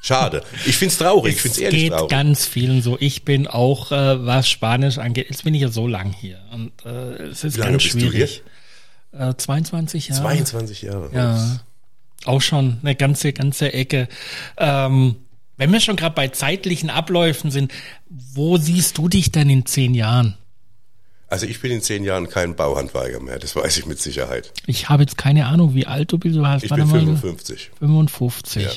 Schade. 0.01 0.43
Ich 0.65 0.75
find's 0.75 0.97
traurig, 0.97 1.35
ich 1.35 1.41
find's 1.41 1.57
ehrlich 1.57 1.83
geht 1.83 1.93
traurig. 1.93 2.09
ganz 2.09 2.45
vielen 2.45 2.81
so. 2.81 2.97
Ich 2.99 3.23
bin 3.23 3.47
auch, 3.47 3.91
äh, 3.93 4.25
was 4.25 4.49
Spanisch 4.49 4.97
angeht, 4.97 5.27
jetzt 5.29 5.45
bin 5.45 5.53
ich 5.53 5.61
ja 5.61 5.69
so 5.69 5.87
lang 5.87 6.11
hier 6.11 6.39
und 6.51 6.73
äh, 6.85 7.29
es 7.29 7.45
ist 7.45 7.57
ganz 7.57 7.83
schwierig. 7.83 8.43
Äh, 9.13 9.33
22 9.35 10.09
Jahre. 10.09 10.21
22 10.21 10.81
Jahre. 10.81 11.09
Ja. 11.13 11.59
Auch 12.25 12.41
schon 12.41 12.79
eine 12.81 12.95
ganze, 12.95 13.31
ganze 13.31 13.71
Ecke. 13.73 14.09
Ähm, 14.57 15.15
wenn 15.55 15.71
wir 15.71 15.79
schon 15.79 15.95
gerade 15.95 16.15
bei 16.15 16.27
zeitlichen 16.29 16.89
Abläufen 16.89 17.51
sind, 17.51 17.71
wo 18.09 18.57
siehst 18.57 18.97
du 18.97 19.07
dich 19.07 19.31
denn 19.31 19.49
in 19.49 19.65
zehn 19.65 19.93
Jahren? 19.93 20.35
Also 21.33 21.47
ich 21.47 21.59
bin 21.61 21.71
in 21.71 21.81
zehn 21.81 22.03
Jahren 22.03 22.29
kein 22.29 22.55
Bauhandwerker 22.55 23.19
mehr, 23.19 23.39
das 23.39 23.55
weiß 23.55 23.77
ich 23.77 23.87
mit 23.87 23.99
Sicherheit. 23.99 24.53
Ich 24.67 24.89
habe 24.89 25.01
jetzt 25.01 25.17
keine 25.17 25.47
Ahnung, 25.47 25.73
wie 25.73 25.87
alt 25.87 26.11
du 26.11 26.19
bist. 26.19 26.35
Du 26.35 26.45
hast, 26.45 26.63
ich 26.63 26.69
bin 26.69 26.85
55. 26.85 27.71
55. 27.79 28.63
Ja. 28.63 28.71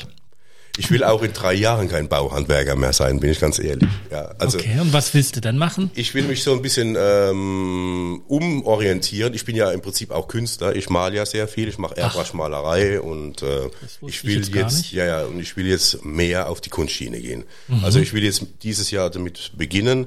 Ich 0.79 0.91
will 0.91 1.05
auch 1.05 1.23
in 1.23 1.35
drei 1.35 1.53
Jahren 1.53 1.91
kein 1.91 2.09
Bauhandwerker 2.09 2.75
mehr 2.75 2.95
sein, 2.95 3.21
bin 3.21 3.31
ich 3.31 3.41
ganz 3.41 3.59
ehrlich. 3.59 3.91
Ja, 4.11 4.35
also 4.39 4.57
okay, 4.57 4.81
und 4.81 4.95
was 4.95 5.13
willst 5.13 5.37
du 5.37 5.43
denn 5.43 5.59
machen? 5.59 5.91
Ich 5.95 6.15
will 6.15 6.25
mich 6.25 6.43
so 6.43 6.55
ein 6.55 6.63
bisschen 6.63 6.97
ähm, 6.99 8.23
umorientieren. 8.27 9.35
Ich 9.35 9.45
bin 9.45 9.55
ja 9.55 9.71
im 9.71 9.83
Prinzip 9.83 10.11
auch 10.11 10.27
Künstler. 10.27 10.75
Ich 10.75 10.89
male 10.89 11.15
ja 11.15 11.27
sehr 11.27 11.49
viel. 11.49 11.69
Ich 11.69 11.77
mache 11.77 11.97
Airbrush-Malerei 11.97 13.03
und 13.03 13.43
äh, 13.43 13.69
ich 14.07 14.25
will 14.25 14.41
ich 14.41 14.49
jetzt, 14.49 14.55
jetzt 14.55 14.93
ja, 14.93 15.05
ja, 15.05 15.25
und 15.27 15.39
ich 15.41 15.59
will 15.59 15.67
jetzt 15.67 16.07
mehr 16.07 16.49
auf 16.49 16.63
die 16.63 16.71
Kunstschiene 16.71 17.21
gehen. 17.21 17.45
Mhm. 17.69 17.85
Also 17.85 17.99
ich 17.99 18.15
will 18.15 18.25
jetzt 18.25 18.47
dieses 18.63 18.91
Jahr 18.91 19.11
damit 19.11 19.53
beginnen 19.59 20.07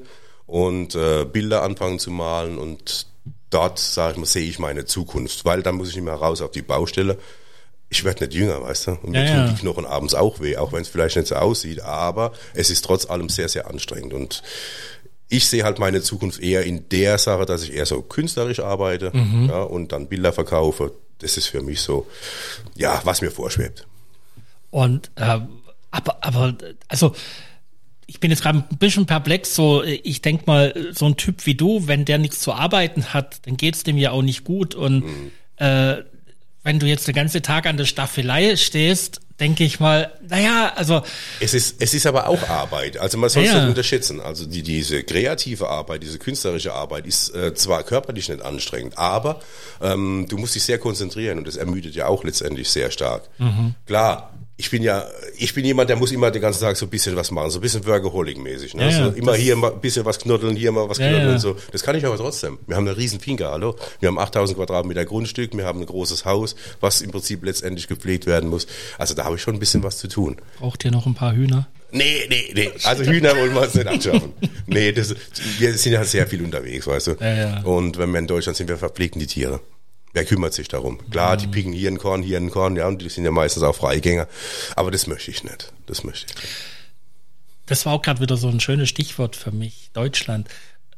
und 0.50 0.96
äh, 0.96 1.26
Bilder 1.26 1.64
anfangen 1.64 2.00
zu 2.00 2.12
malen 2.12 2.58
und 2.58 3.08
dort, 3.50 3.80
sage 3.80 4.14
ich 4.14 4.18
mal, 4.18 4.26
sehe 4.26 4.50
ich 4.50 4.60
meine 4.60 4.86
Zukunft, 4.86 5.46
weil 5.46 5.62
dann 5.62 5.76
muss 5.76 5.90
ich 5.90 5.96
nicht 5.96 6.06
mehr 6.06 6.16
raus 6.16 6.42
auf 6.42 6.52
die 6.52 6.62
Baustelle. 6.62 7.18
Ich 7.90 8.04
werde 8.04 8.26
nicht 8.26 8.36
jünger, 8.36 8.62
weißt 8.62 8.88
du? 8.88 8.92
Und 8.92 9.12
mir 9.12 9.26
ja, 9.26 9.32
tun 9.32 9.46
ja. 9.46 9.52
die 9.52 9.62
Knochen 9.62 9.86
abends 9.86 10.14
auch 10.16 10.40
weh, 10.40 10.58
auch 10.58 10.74
wenn 10.74 10.82
es 10.82 10.90
vielleicht 10.90 11.16
nicht 11.16 11.28
so 11.28 11.36
aussieht, 11.36 11.82
aber 11.82 12.34
es 12.54 12.70
ist 12.70 12.84
trotz 12.84 13.08
allem 13.10 13.30
sehr, 13.30 13.50
sehr 13.50 13.68
anstrengend 13.68 14.14
und 14.14 14.44
ich 15.32 15.48
sehe 15.48 15.64
halt 15.64 15.78
meine 15.78 16.02
Zukunft 16.02 16.42
eher 16.42 16.64
in 16.64 16.90
der 16.90 17.20
Sache, 17.20 17.46
dass 17.46 17.62
ich 17.62 17.74
eher 17.74 17.86
so 17.86 18.02
künstlerisch 18.02 18.60
arbeite 18.60 19.12
mhm. 19.16 19.50
ja, 19.50 19.62
und 19.62 19.92
dann 19.92 20.08
Bilder 20.08 20.34
verkaufe. 20.34 20.94
Das 21.20 21.38
ist 21.38 21.48
für 21.48 21.62
mich 21.62 21.82
so, 21.82 22.08
ja, 22.76 23.00
was 23.04 23.22
mir 23.22 23.30
vorschwebt. 23.30 23.86
Und 24.72 25.12
äh, 25.16 25.40
aber, 25.92 26.18
aber 26.22 26.56
also 26.88 27.14
ich 28.10 28.20
bin 28.20 28.32
jetzt 28.32 28.42
gerade 28.42 28.66
ein 28.70 28.78
bisschen 28.78 29.06
perplex. 29.06 29.54
So, 29.54 29.84
ich 29.84 30.22
denk 30.22 30.48
mal, 30.48 30.74
so 30.94 31.06
ein 31.06 31.16
Typ 31.16 31.46
wie 31.46 31.54
du, 31.54 31.88
wenn 31.88 32.06
der 32.06 32.18
nichts 32.18 32.40
zu 32.40 32.54
arbeiten 32.54 33.14
hat, 33.14 33.46
dann 33.46 33.56
geht's 33.56 33.84
dem 33.84 33.98
ja 33.98 34.12
auch 34.12 34.24
nicht 34.24 34.44
gut. 34.44 34.74
Und 34.74 35.06
mhm. 35.06 35.32
äh, 35.58 35.98
wenn 36.64 36.80
du 36.80 36.88
jetzt 36.88 37.08
den 37.08 37.14
ganzen 37.14 37.44
Tag 37.44 37.68
an 37.68 37.78
der 37.78 37.86
Staffelei 37.86 38.56
stehst, 38.56 39.22
denke 39.40 39.64
ich 39.64 39.80
mal, 39.80 40.12
naja, 40.28 40.74
also. 40.76 41.04
Es 41.40 41.54
ist, 41.54 41.82
es 41.82 41.94
ist 41.94 42.08
aber 42.08 42.28
auch 42.28 42.50
Arbeit. 42.50 42.98
Also 42.98 43.20
man 43.20 43.30
soll 43.30 43.44
es 43.44 43.52
ja. 43.52 43.60
nicht 43.60 43.70
unterschätzen. 43.70 44.20
Also 44.20 44.48
die, 44.48 44.64
diese 44.64 45.04
kreative 45.04 45.70
Arbeit, 45.70 46.02
diese 46.02 46.18
künstlerische 46.18 46.74
Arbeit 46.74 47.06
ist 47.06 47.34
äh, 47.36 47.54
zwar 47.54 47.84
körperlich 47.84 48.28
nicht 48.28 48.42
anstrengend, 48.42 48.98
aber 48.98 49.40
ähm, 49.82 50.26
du 50.28 50.38
musst 50.38 50.56
dich 50.56 50.64
sehr 50.64 50.80
konzentrieren 50.80 51.38
und 51.38 51.48
das 51.48 51.58
ermüdet 51.58 51.94
ja 51.94 52.08
auch 52.08 52.24
letztendlich 52.24 52.72
sehr 52.72 52.90
stark. 52.90 53.30
Mhm. 53.38 53.76
Klar, 53.86 54.34
ich 54.60 54.70
bin 54.70 54.84
ja, 54.84 55.08
ich 55.38 55.54
bin 55.54 55.64
jemand, 55.64 55.90
der 55.90 55.96
muss 55.96 56.12
immer 56.12 56.32
den 56.32 56.42
ganzen 56.42 56.60
Tag 56.60 56.76
so 56.76 56.86
ein 56.86 56.90
bisschen 56.90 57.16
was 57.16 57.32
machen, 57.32 57.50
so 57.50 57.60
ein 57.60 57.62
bisschen 57.62 57.86
Workaholic-mäßig. 57.86 58.76
Ne? 58.76 58.92
Ja, 58.92 59.08
ja, 59.08 59.08
immer 59.08 59.34
hier 59.34 59.56
mal 59.56 59.72
ein 59.72 59.80
bisschen 59.80 60.04
was 60.04 60.20
knuddeln, 60.20 60.58
hier 60.58 60.74
mal 60.74 60.90
was 60.90 60.98
knuddeln 60.98 61.28
ja, 61.28 61.32
und 61.32 61.40
so. 61.40 61.56
Das 61.72 61.82
kann 61.82 61.96
ich 61.96 62.06
aber 62.06 62.18
trotzdem. 62.18 62.60
Wir 62.68 62.76
haben 62.76 62.86
eine 62.86 62.98
riesen 62.98 63.22
Finca, 63.22 63.52
hallo. 63.52 63.78
Wir 64.02 64.08
haben 64.10 64.20
8000 64.20 64.58
Quadratmeter 64.58 65.06
Grundstück, 65.06 65.56
wir 65.56 65.64
haben 65.64 65.80
ein 65.80 65.86
großes 65.86 66.26
Haus, 66.26 66.58
was 66.82 67.00
im 67.00 67.10
Prinzip 67.10 67.46
letztendlich 67.46 67.88
gepflegt 67.88 68.26
werden 68.26 68.50
muss. 68.50 68.68
Also 68.98 69.14
da 69.14 69.24
habe 69.24 69.38
ich 69.38 69.42
schon 69.42 69.54
ein 69.54 69.60
bisschen 69.60 69.82
was 69.82 69.98
zu 69.98 70.10
tun. 70.10 70.36
Braucht 70.58 70.84
ihr 70.84 70.92
noch 70.92 71.06
ein 71.06 71.16
paar 71.16 71.34
Hühner? 71.34 71.70
Nee, 71.92 72.28
nee, 72.30 72.52
nee. 72.54 72.70
Also 72.84 73.06
Hühner 73.06 73.38
wollen 73.38 73.54
wir 73.54 73.62
uns 73.62 73.76
nicht 73.76 73.88
anschaffen. 73.88 74.34
nee, 74.68 74.92
das, 74.92 75.16
wir 75.58 75.74
sind 75.78 75.94
ja 75.94 76.04
sehr 76.04 76.28
viel 76.28 76.44
unterwegs, 76.44 76.86
weißt 76.86 77.08
du. 77.08 77.12
Ja, 77.22 77.34
ja. 77.34 77.62
Und 77.62 77.98
wenn 77.98 78.12
wir 78.12 78.20
in 78.20 78.28
Deutschland 78.28 78.58
sind, 78.58 78.68
wir 78.68 78.78
verpflegen 78.78 79.22
die 79.22 79.28
Tiere. 79.28 79.62
Wer 80.14 80.26
kümmert 80.26 80.54
sich 80.54 80.68
darum? 80.68 81.00
Klar, 81.12 81.38
die 81.38 81.48
mhm. 81.48 81.52
picken 81.52 81.74
hier 81.74 81.90
ein 81.90 82.00
Korn, 82.00 82.24
hier 82.24 82.38
ein 82.38 82.50
Korn, 82.50 82.76
ja, 82.76 82.88
und 82.88 83.02
die 83.02 83.10
sind 83.10 83.26
ja 83.26 83.32
meistens 83.32 83.64
auch 83.64 83.76
Freigänger. 83.76 84.28
Aber 84.76 84.92
das 84.92 85.08
möchte 85.08 85.30
ich 85.32 85.44
nicht. 85.44 85.72
Das 85.86 86.04
möchte 86.04 86.28
ich 86.30 86.36
nicht. 86.36 86.54
Das 87.68 87.86
war 87.86 87.94
auch 87.94 88.02
gerade 88.02 88.20
wieder 88.20 88.36
so 88.36 88.48
ein 88.48 88.60
schönes 88.60 88.90
Stichwort 88.90 89.36
für 89.36 89.52
mich, 89.52 89.92
Deutschland. 89.94 90.48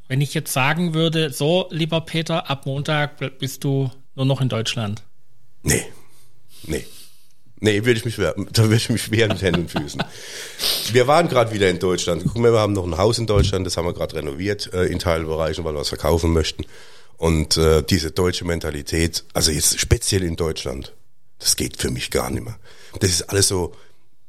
Wenn 0.08 0.22
ich 0.22 0.34
jetzt 0.34 0.54
sagen 0.54 0.94
würde, 0.94 1.32
so, 1.32 1.68
lieber 1.70 2.02
Peter, 2.02 2.50
ab 2.50 2.66
Montag 2.66 3.40
bist 3.40 3.64
du 3.64 3.92
nur 4.16 4.26
noch 4.26 4.40
in 4.40 4.50
Deutschland. 4.50 5.04
Nee. 5.64 5.84
Nee. 6.64 6.86
Nee, 7.64 7.86
würde 7.86 8.00
ich 8.00 8.06
mich 8.06 8.16
schwer, 8.16 8.34
da 8.52 8.64
würde 8.64 8.76
ich 8.76 8.90
mich 8.90 9.04
schwer 9.04 9.28
mit 9.28 9.42
Händen 9.42 9.62
und 9.62 9.72
Füßen. 9.72 10.04
Wir 10.94 11.08
waren 11.08 11.28
gerade 11.28 11.54
wieder 11.54 11.70
in 11.70 11.80
Deutschland. 11.80 12.24
Guck 12.24 12.38
mal, 12.38 12.52
wir 12.52 12.60
haben 12.60 12.74
noch 12.74 12.86
ein 12.86 12.98
Haus 12.98 13.20
in 13.20 13.28
Deutschland, 13.28 13.68
das 13.68 13.78
haben 13.78 13.86
wir 13.86 13.94
gerade 13.94 14.16
renoviert 14.16 14.74
äh, 14.74 14.86
in 14.86 15.00
Teilbereichen, 15.00 15.64
weil 15.64 15.74
wir 15.74 15.82
es 15.82 15.90
verkaufen 15.90 16.34
möchten. 16.34 16.66
Und 17.22 17.56
äh, 17.56 17.84
diese 17.84 18.10
deutsche 18.10 18.46
Mentalität, 18.46 19.26
also 19.34 19.52
jetzt 19.52 19.80
speziell 19.80 20.24
in 20.24 20.38
Deutschland, 20.38 20.96
das 21.38 21.56
geht 21.56 21.78
für 21.78 21.92
mich 21.92 22.10
gar 22.10 22.32
nicht 22.32 22.44
mehr. 22.44 22.58
Das 23.00 23.12
ist 23.12 23.30
alles 23.30 23.48
so 23.48 23.76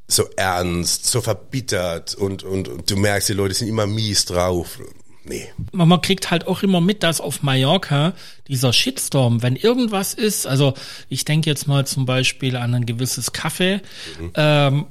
so 0.08 0.28
ernst, 0.36 1.06
so 1.06 1.22
verbittert 1.22 2.14
und, 2.14 2.42
und, 2.42 2.68
und 2.68 2.90
du 2.90 2.96
merkst, 2.98 3.30
die 3.30 3.32
Leute 3.32 3.54
sind 3.54 3.68
immer 3.68 3.86
mies 3.86 4.26
drauf. 4.26 4.78
Nee. 5.24 5.48
Man 5.72 6.02
kriegt 6.02 6.30
halt 6.30 6.46
auch 6.46 6.62
immer 6.62 6.82
mit, 6.82 7.02
dass 7.02 7.22
auf 7.22 7.42
Mallorca 7.42 8.12
dieser 8.48 8.74
Shitstorm, 8.74 9.40
wenn 9.40 9.56
irgendwas 9.56 10.12
ist, 10.12 10.46
also 10.46 10.74
ich 11.08 11.24
denke 11.24 11.48
jetzt 11.48 11.66
mal 11.66 11.86
zum 11.86 12.04
Beispiel 12.04 12.56
an 12.56 12.74
ein 12.74 12.84
gewisses 12.84 13.32
Kaffee, 13.32 13.80
mhm. 14.20 14.32
ähm, 14.34 14.86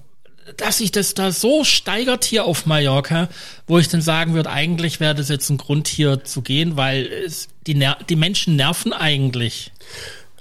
dass 0.57 0.79
sich 0.79 0.91
das 0.91 1.13
da 1.13 1.31
so 1.31 1.63
steigert 1.63 2.23
hier 2.23 2.45
auf 2.45 2.65
Mallorca, 2.65 3.29
wo 3.67 3.79
ich 3.79 3.87
dann 3.87 4.01
sagen 4.01 4.33
würde, 4.33 4.49
eigentlich 4.49 4.99
wäre 4.99 5.15
das 5.15 5.29
jetzt 5.29 5.49
ein 5.49 5.57
Grund 5.57 5.87
hier 5.87 6.23
zu 6.23 6.41
gehen, 6.41 6.77
weil 6.77 7.05
es, 7.07 7.47
die, 7.67 7.75
Ner 7.75 7.97
die 8.09 8.15
Menschen 8.15 8.55
nerven 8.55 8.93
eigentlich. 8.93 9.71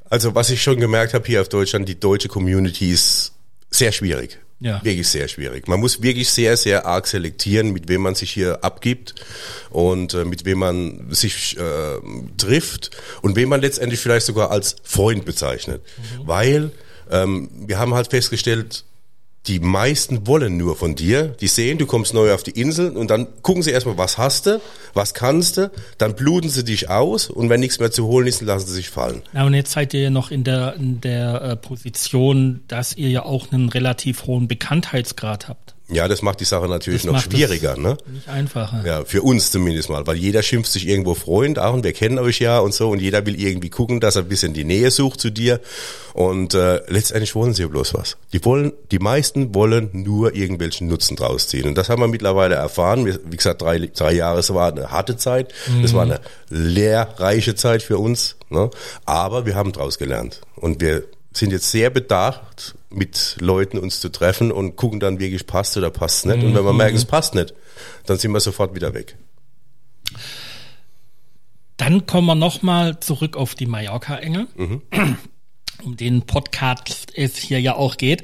Also 0.08 0.34
was 0.34 0.50
ich 0.50 0.62
schon 0.62 0.80
gemerkt 0.80 1.14
habe 1.14 1.26
hier 1.26 1.40
auf 1.40 1.48
Deutschland, 1.48 1.88
die 1.88 1.98
deutsche 1.98 2.28
Community 2.28 2.90
ist 2.90 3.32
sehr 3.70 3.92
schwierig. 3.92 4.38
Ja. 4.62 4.84
Wirklich 4.84 5.08
sehr 5.08 5.26
schwierig. 5.28 5.68
Man 5.68 5.80
muss 5.80 6.02
wirklich 6.02 6.28
sehr, 6.28 6.54
sehr 6.58 6.84
arg 6.84 7.06
selektieren, 7.06 7.72
mit 7.72 7.88
wem 7.88 8.02
man 8.02 8.14
sich 8.14 8.30
hier 8.30 8.62
abgibt 8.62 9.14
und 9.70 10.12
äh, 10.12 10.26
mit 10.26 10.44
wem 10.44 10.58
man 10.58 11.06
sich 11.10 11.56
äh, 11.56 11.98
trifft 12.36 12.90
und 13.22 13.36
wem 13.36 13.48
man 13.48 13.62
letztendlich 13.62 14.00
vielleicht 14.00 14.26
sogar 14.26 14.50
als 14.50 14.76
Freund 14.82 15.24
bezeichnet. 15.24 15.82
Mhm. 15.96 16.26
Weil 16.26 16.72
ähm, 17.10 17.48
wir 17.66 17.78
haben 17.78 17.94
halt 17.94 18.08
festgestellt, 18.08 18.84
die 19.46 19.58
meisten 19.58 20.26
wollen 20.26 20.56
nur 20.56 20.76
von 20.76 20.94
dir. 20.94 21.28
Die 21.40 21.48
sehen, 21.48 21.78
du 21.78 21.86
kommst 21.86 22.12
neu 22.12 22.32
auf 22.32 22.42
die 22.42 22.50
Insel 22.50 22.96
und 22.96 23.10
dann 23.10 23.26
gucken 23.42 23.62
sie 23.62 23.70
erstmal, 23.70 23.96
was 23.96 24.18
hast 24.18 24.46
du, 24.46 24.60
was 24.92 25.14
kannst 25.14 25.56
du, 25.56 25.70
dann 25.98 26.14
bluten 26.14 26.50
sie 26.50 26.64
dich 26.64 26.90
aus 26.90 27.30
und 27.30 27.48
wenn 27.48 27.60
nichts 27.60 27.80
mehr 27.80 27.90
zu 27.90 28.06
holen 28.06 28.26
ist, 28.26 28.42
lassen 28.42 28.66
sie 28.68 28.74
sich 28.74 28.90
fallen. 28.90 29.22
Ja, 29.32 29.46
und 29.46 29.54
jetzt 29.54 29.72
seid 29.72 29.94
ihr 29.94 30.02
ja 30.02 30.10
noch 30.10 30.30
in 30.30 30.44
der, 30.44 30.74
in 30.74 31.00
der 31.00 31.42
äh, 31.42 31.56
Position, 31.56 32.60
dass 32.68 32.96
ihr 32.96 33.08
ja 33.08 33.24
auch 33.24 33.50
einen 33.50 33.70
relativ 33.70 34.26
hohen 34.26 34.46
Bekanntheitsgrad 34.46 35.48
habt. 35.48 35.74
Ja, 35.92 36.08
das 36.08 36.22
macht 36.22 36.40
die 36.40 36.44
Sache 36.44 36.68
natürlich 36.68 37.02
das 37.02 37.12
noch 37.12 37.20
schwieriger, 37.20 37.76
ne? 37.76 37.96
Nicht 38.06 38.28
einfacher. 38.28 38.82
Ja, 38.84 39.04
für 39.04 39.22
uns 39.22 39.50
zumindest 39.50 39.88
mal, 39.88 40.06
weil 40.06 40.16
jeder 40.16 40.42
schimpft 40.42 40.70
sich 40.70 40.86
irgendwo 40.86 41.14
Freund, 41.14 41.58
auch 41.58 41.74
und 41.74 41.84
wir 41.84 41.92
kennen 41.92 42.18
euch 42.18 42.38
ja 42.38 42.58
und 42.60 42.74
so 42.74 42.90
und 42.90 43.00
jeder 43.00 43.26
will 43.26 43.40
irgendwie 43.40 43.70
gucken, 43.70 44.00
dass 44.00 44.16
er 44.16 44.22
ein 44.22 44.28
bisschen 44.28 44.54
die 44.54 44.64
Nähe 44.64 44.90
sucht 44.90 45.20
zu 45.20 45.30
dir 45.30 45.60
und 46.12 46.54
äh, 46.54 46.80
letztendlich 46.88 47.34
wollen 47.34 47.54
sie 47.54 47.66
bloß 47.66 47.94
was. 47.94 48.16
Die 48.32 48.44
wollen, 48.44 48.72
die 48.90 48.98
meisten 48.98 49.54
wollen 49.54 49.90
nur 49.92 50.34
irgendwelchen 50.34 50.88
Nutzen 50.88 51.16
draus 51.16 51.48
ziehen 51.48 51.66
und 51.66 51.76
das 51.76 51.88
haben 51.88 52.00
wir 52.00 52.08
mittlerweile 52.08 52.54
erfahren. 52.54 53.06
Wie 53.06 53.36
gesagt, 53.36 53.62
drei, 53.62 53.78
drei 53.78 54.12
Jahre, 54.12 54.40
es 54.40 54.52
war 54.54 54.72
eine 54.72 54.90
harte 54.90 55.16
Zeit, 55.16 55.52
mhm. 55.66 55.82
das 55.82 55.92
war 55.92 56.02
eine 56.02 56.20
lehrreiche 56.48 57.54
Zeit 57.54 57.82
für 57.82 57.98
uns, 57.98 58.36
ne? 58.48 58.70
Aber 59.06 59.46
wir 59.46 59.54
haben 59.54 59.72
draus 59.72 59.98
gelernt 59.98 60.40
und 60.56 60.80
wir 60.80 61.04
sind 61.32 61.52
jetzt 61.52 61.70
sehr 61.70 61.90
bedacht, 61.90 62.74
mit 62.90 63.36
Leuten 63.40 63.78
uns 63.78 64.00
zu 64.00 64.08
treffen 64.08 64.50
und 64.52 64.76
gucken 64.76 65.00
dann 65.00 65.18
wirklich, 65.20 65.46
passt 65.46 65.76
oder 65.76 65.90
passt 65.90 66.26
nicht. 66.26 66.42
Und 66.42 66.54
wenn 66.54 66.64
wir 66.64 66.72
merken, 66.72 66.96
es 66.96 67.04
passt 67.04 67.34
nicht, 67.34 67.54
dann 68.06 68.18
sind 68.18 68.32
wir 68.32 68.40
sofort 68.40 68.74
wieder 68.74 68.94
weg. 68.94 69.16
Dann 71.76 72.04
kommen 72.06 72.26
wir 72.26 72.34
nochmal 72.34 73.00
zurück 73.00 73.36
auf 73.36 73.54
die 73.54 73.66
Mallorca-Engel. 73.66 74.48
Mhm. 74.56 74.82
Um 75.82 75.96
den 75.96 76.22
Podcast 76.22 77.12
es 77.16 77.36
hier 77.36 77.58
ja 77.58 77.74
auch 77.74 77.96
geht. 77.96 78.22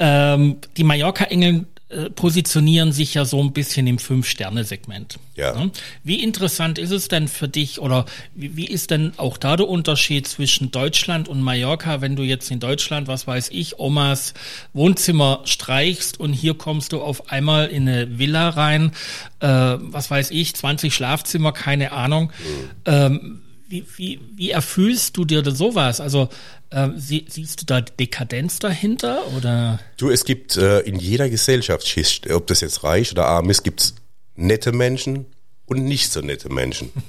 Ähm, 0.00 0.56
die 0.76 0.82
Mallorca-Engel 0.82 1.66
positionieren 2.14 2.92
sich 2.92 3.14
ja 3.14 3.24
so 3.24 3.42
ein 3.42 3.52
bisschen 3.52 3.86
im 3.86 3.98
Fünf-Sterne-Segment. 3.98 5.18
Ja. 5.36 5.54
Ne? 5.54 5.70
Wie 6.04 6.22
interessant 6.22 6.78
ist 6.78 6.90
es 6.90 7.08
denn 7.08 7.28
für 7.28 7.48
dich 7.48 7.80
oder 7.80 8.04
wie, 8.34 8.56
wie, 8.56 8.66
ist 8.66 8.90
denn 8.90 9.14
auch 9.16 9.38
da 9.38 9.56
der 9.56 9.68
Unterschied 9.68 10.28
zwischen 10.28 10.70
Deutschland 10.70 11.28
und 11.28 11.40
Mallorca, 11.40 12.02
wenn 12.02 12.14
du 12.14 12.24
jetzt 12.24 12.50
in 12.50 12.60
Deutschland, 12.60 13.08
was 13.08 13.26
weiß 13.26 13.48
ich, 13.52 13.78
Omas 13.78 14.34
Wohnzimmer 14.74 15.40
streichst 15.44 16.20
und 16.20 16.34
hier 16.34 16.52
kommst 16.54 16.92
du 16.92 17.00
auf 17.00 17.30
einmal 17.30 17.68
in 17.68 17.88
eine 17.88 18.18
Villa 18.18 18.50
rein, 18.50 18.92
äh, 19.40 19.46
was 19.48 20.10
weiß 20.10 20.30
ich, 20.30 20.54
20 20.54 20.94
Schlafzimmer, 20.94 21.52
keine 21.52 21.92
Ahnung. 21.92 22.32
Mhm. 22.38 22.70
Ähm, 22.84 23.40
wie, 23.68 23.84
wie, 23.96 24.20
wie 24.34 24.50
erfüllst 24.50 25.16
du 25.16 25.24
dir 25.24 25.48
sowas? 25.50 26.00
Also 26.00 26.28
äh, 26.70 26.88
sie, 26.96 27.26
siehst 27.28 27.60
du 27.60 27.66
da 27.66 27.80
Dekadenz 27.80 28.58
dahinter 28.58 29.22
oder? 29.36 29.78
Du, 29.98 30.10
es 30.10 30.24
gibt 30.24 30.56
äh, 30.56 30.80
in 30.80 30.96
jeder 30.96 31.28
Gesellschaftsschicht, 31.28 32.30
ob 32.30 32.46
das 32.46 32.62
jetzt 32.62 32.82
reich 32.82 33.12
oder 33.12 33.26
arm 33.26 33.50
ist, 33.50 33.62
gibt's 33.62 33.94
nette 34.34 34.72
Menschen 34.72 35.26
und 35.66 35.84
nicht 35.84 36.10
so 36.10 36.20
nette 36.20 36.48
Menschen. 36.48 36.90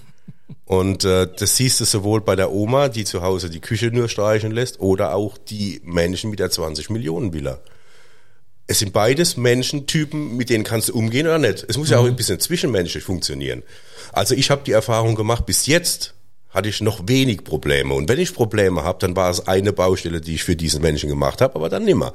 Und 0.66 1.04
äh, 1.04 1.28
das 1.36 1.56
siehst 1.56 1.80
du 1.80 1.86
sowohl 1.86 2.22
bei 2.22 2.36
der 2.36 2.52
Oma, 2.52 2.90
die 2.90 3.04
zu 3.04 3.24
Hause 3.24 3.50
die 3.50 3.60
Küche 3.60 3.88
nur 3.88 4.08
streichen 4.08 4.52
lässt, 4.52 4.80
oder 4.80 5.16
auch 5.16 5.36
die 5.40 5.82
Menschen 5.84 6.30
mit 6.30 6.38
der 6.38 6.52
20 6.52 6.92
Millionen 6.92 7.34
Villa. 7.34 7.60
Es 8.68 8.78
sind 8.78 8.94
beides 8.94 9.36
Menschentypen, 9.36 10.38
mit 10.38 10.52
denen 10.52 10.64
kannst 10.64 10.90
du 10.90 10.94
umgehen 10.94 11.26
oder 11.26 11.40
nicht. 11.40 11.66
Es 11.68 11.78
muss 11.78 11.88
mhm. 11.88 11.94
ja 11.94 11.98
auch 11.98 12.04
mhm. 12.04 12.10
ein 12.10 12.16
bisschen 12.16 12.40
zwischenmenschlich 12.40 13.04
funktionieren. 13.04 13.64
Also 14.14 14.36
ich 14.36 14.52
habe 14.52 14.62
die 14.64 14.72
Erfahrung 14.72 15.16
gemacht, 15.16 15.48
bis 15.48 15.66
jetzt 15.66 16.14
hatte 16.50 16.70
ich 16.70 16.82
noch 16.82 17.08
wenig 17.08 17.44
Probleme. 17.44 17.94
Und 17.94 18.10
wenn 18.10 18.20
ich 18.20 18.34
Probleme 18.34 18.84
habe, 18.84 19.00
dann 19.00 19.16
war 19.16 19.30
es 19.30 19.48
eine 19.48 19.74
Baustelle, 19.74 20.22
die 20.22 20.36
ich 20.36 20.44
für 20.44 20.56
diesen 20.56 20.82
Menschen 20.82 21.10
gemacht 21.10 21.42
habe, 21.42 21.56
aber 21.56 21.70
dann 21.70 21.86
nimmer. 21.86 22.14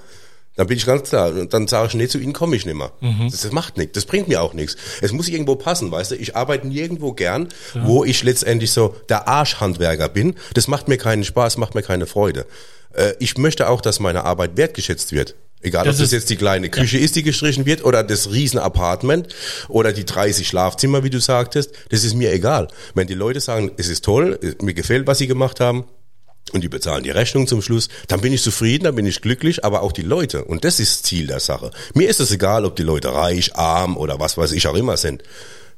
Dann 0.57 0.69
bin 0.69 0.77
ich 0.77 0.87
ganz 0.87 1.09
klar, 1.09 1.33
dann 1.47 1.67
sage 1.67 1.89
ich, 1.89 1.95
nee, 1.95 2.07
zu 2.07 2.19
Ihnen 2.19 2.33
komme 2.33 2.55
ich 2.55 2.65
nimmer. 2.65 2.93
Mhm. 3.01 3.29
Das, 3.31 3.41
das, 3.41 3.51
macht 3.51 3.77
nichts, 3.77 3.95
das 3.95 4.05
bringt 4.05 4.29
mir 4.29 4.41
auch 4.41 4.55
nichts. 4.55 4.77
Es 5.01 5.13
muss 5.13 5.29
irgendwo 5.29 5.57
passen, 5.57 5.91
weißt 5.91 6.13
du. 6.13 6.15
Ich 6.15 6.37
arbeite 6.37 6.69
nirgendwo 6.69 7.13
gern, 7.13 7.49
ja. 7.75 7.87
wo 7.87 8.05
ich 8.05 8.23
letztendlich 8.23 8.71
so 8.71 8.95
der 9.09 9.27
Arschhandwerker 9.27 10.09
bin. 10.09 10.37
Das 10.55 10.69
macht 10.69 10.87
mir 10.87 10.97
keinen 10.97 11.25
Spaß, 11.25 11.57
macht 11.57 11.75
mir 11.75 11.83
keine 11.83 12.07
Freude. 12.07 12.47
Äh, 12.93 13.15
ich 13.19 13.37
möchte 13.37 13.69
auch, 13.69 13.81
dass 13.81 13.99
meine 13.99 14.25
Arbeit 14.25 14.57
wertgeschätzt 14.57 15.11
wird. 15.11 15.35
Egal, 15.65 15.85
das 15.85 15.97
ob 15.97 16.03
das 16.03 16.13
jetzt 16.13 16.29
die 16.29 16.37
kleine 16.37 16.69
Küche 16.69 16.99
ja. 16.99 17.05
ist, 17.05 17.17
die 17.17 17.23
gestrichen 17.23 17.65
wird, 17.65 17.85
oder 17.85 18.05
das 18.05 18.31
riesen 18.31 18.59
Apartment 18.59 19.35
oder 19.69 19.93
die 19.93 20.05
30 20.05 20.47
Schlafzimmer, 20.47 21.03
wie 21.05 21.11
du 21.11 21.21
sagtest, 21.21 21.73
das 21.89 22.05
ist 22.05 22.15
mir 22.15 22.33
egal. 22.33 22.69
Wenn 22.95 23.07
die 23.07 23.15
Leute 23.15 23.41
sagen, 23.41 23.73
es 23.79 23.89
ist 23.89 24.05
toll, 24.05 24.39
mir 24.61 24.75
gefällt, 24.75 25.07
was 25.07 25.19
sie 25.19 25.27
gemacht 25.27 25.61
haben, 25.61 25.85
und 26.53 26.63
die 26.63 26.69
bezahlen 26.69 27.03
die 27.03 27.11
Rechnung 27.11 27.47
zum 27.47 27.63
Schluss, 27.63 27.89
dann 28.09 28.21
bin 28.21 28.33
ich 28.33 28.43
zufrieden, 28.43 28.85
dann 28.85 28.95
bin 28.95 29.07
ich 29.07 29.23
glücklich, 29.23 29.65
aber 29.65 29.81
auch 29.83 29.93
die 29.93 30.03
Leute. 30.03 30.45
Und 30.45 30.65
das 30.65 30.79
ist 30.79 31.07
Ziel 31.07 31.27
der 31.27 31.41
Sache. 31.41 31.71
Mir 31.95 32.11
ist 32.11 32.21
es 32.21 32.31
egal, 32.31 32.67
ob 32.67 32.77
die 32.77 32.83
Leute 32.83 33.15
reich, 33.15 33.57
arm 33.57 33.97
oder 33.97 34.21
was 34.21 34.37
weiß 34.37 34.53
ich 34.53 34.69
auch 34.69 34.75
immer 34.75 34.99
sind. 34.99 35.23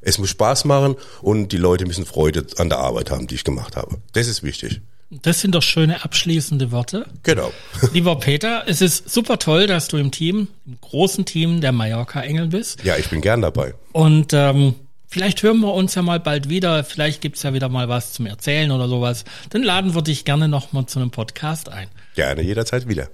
Es 0.01 0.18
muss 0.18 0.31
Spaß 0.31 0.64
machen 0.64 0.96
und 1.22 1.53
die 1.53 1.57
Leute 1.57 1.87
müssen 1.87 2.05
Freude 2.05 2.44
an 2.57 2.68
der 2.68 2.79
Arbeit 2.79 3.12
haben, 3.12 3.29
die 3.29 3.37
ich 3.37 3.44
gemacht 3.44 3.77
habe. 3.77 3.99
Das 4.12 4.27
ist 4.27 4.42
wichtig. 4.42 4.81
Das 5.11 5.40
sind 5.40 5.55
doch 5.55 5.62
schöne 5.62 6.05
abschließende 6.05 6.73
Worte. 6.73 7.07
Genau. 7.23 7.53
Lieber 7.92 8.19
Peter, 8.19 8.64
es 8.66 8.81
ist 8.81 9.09
super 9.09 9.38
toll, 9.38 9.66
dass 9.66 9.88
du 9.88 9.99
im 9.99 10.11
Team, 10.11 10.49
im 10.66 10.79
großen 10.81 11.25
Team 11.25 11.61
der 11.61 11.73
Mallorca 11.73 12.23
Engel 12.23 12.49
bist. 12.49 12.83
Ja, 12.83 12.97
ich 12.97 13.09
bin 13.09 13.21
gern 13.21 13.40
dabei. 13.40 13.75
Und 13.92 14.33
ähm, 14.33 14.75
vielleicht 15.07 15.42
hören 15.42 15.61
wir 15.61 15.73
uns 15.75 15.95
ja 15.95 16.03
mal 16.03 16.19
bald 16.19 16.49
wieder. 16.49 16.83
Vielleicht 16.83 17.21
gibt's 17.21 17.45
ja 17.45 17.55
wieder 17.55 17.69
mal 17.69 17.88
was 17.88 18.12
zum 18.14 18.27
Erzählen 18.27 18.73
oder 18.73 18.88
sowas. 18.88 19.25
Dann 19.51 19.62
laden 19.62 19.95
wir 19.95 20.03
dich 20.03 20.25
gerne 20.25 20.49
nochmal 20.49 20.87
zu 20.87 20.99
einem 20.99 21.12
Podcast 21.12 21.69
ein. 21.69 21.88
Gerne, 22.16 22.42
jederzeit 22.42 22.88
wieder. 22.88 23.09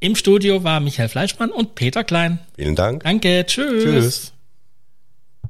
Im 0.00 0.16
Studio 0.16 0.64
war 0.64 0.80
Michael 0.80 1.10
Fleischmann 1.10 1.50
und 1.50 1.74
Peter 1.74 2.02
Klein. 2.04 2.40
Vielen 2.56 2.74
Dank. 2.74 3.04
Danke, 3.04 3.44
tschüss. 3.46 3.84
Tschüss. 3.84 4.32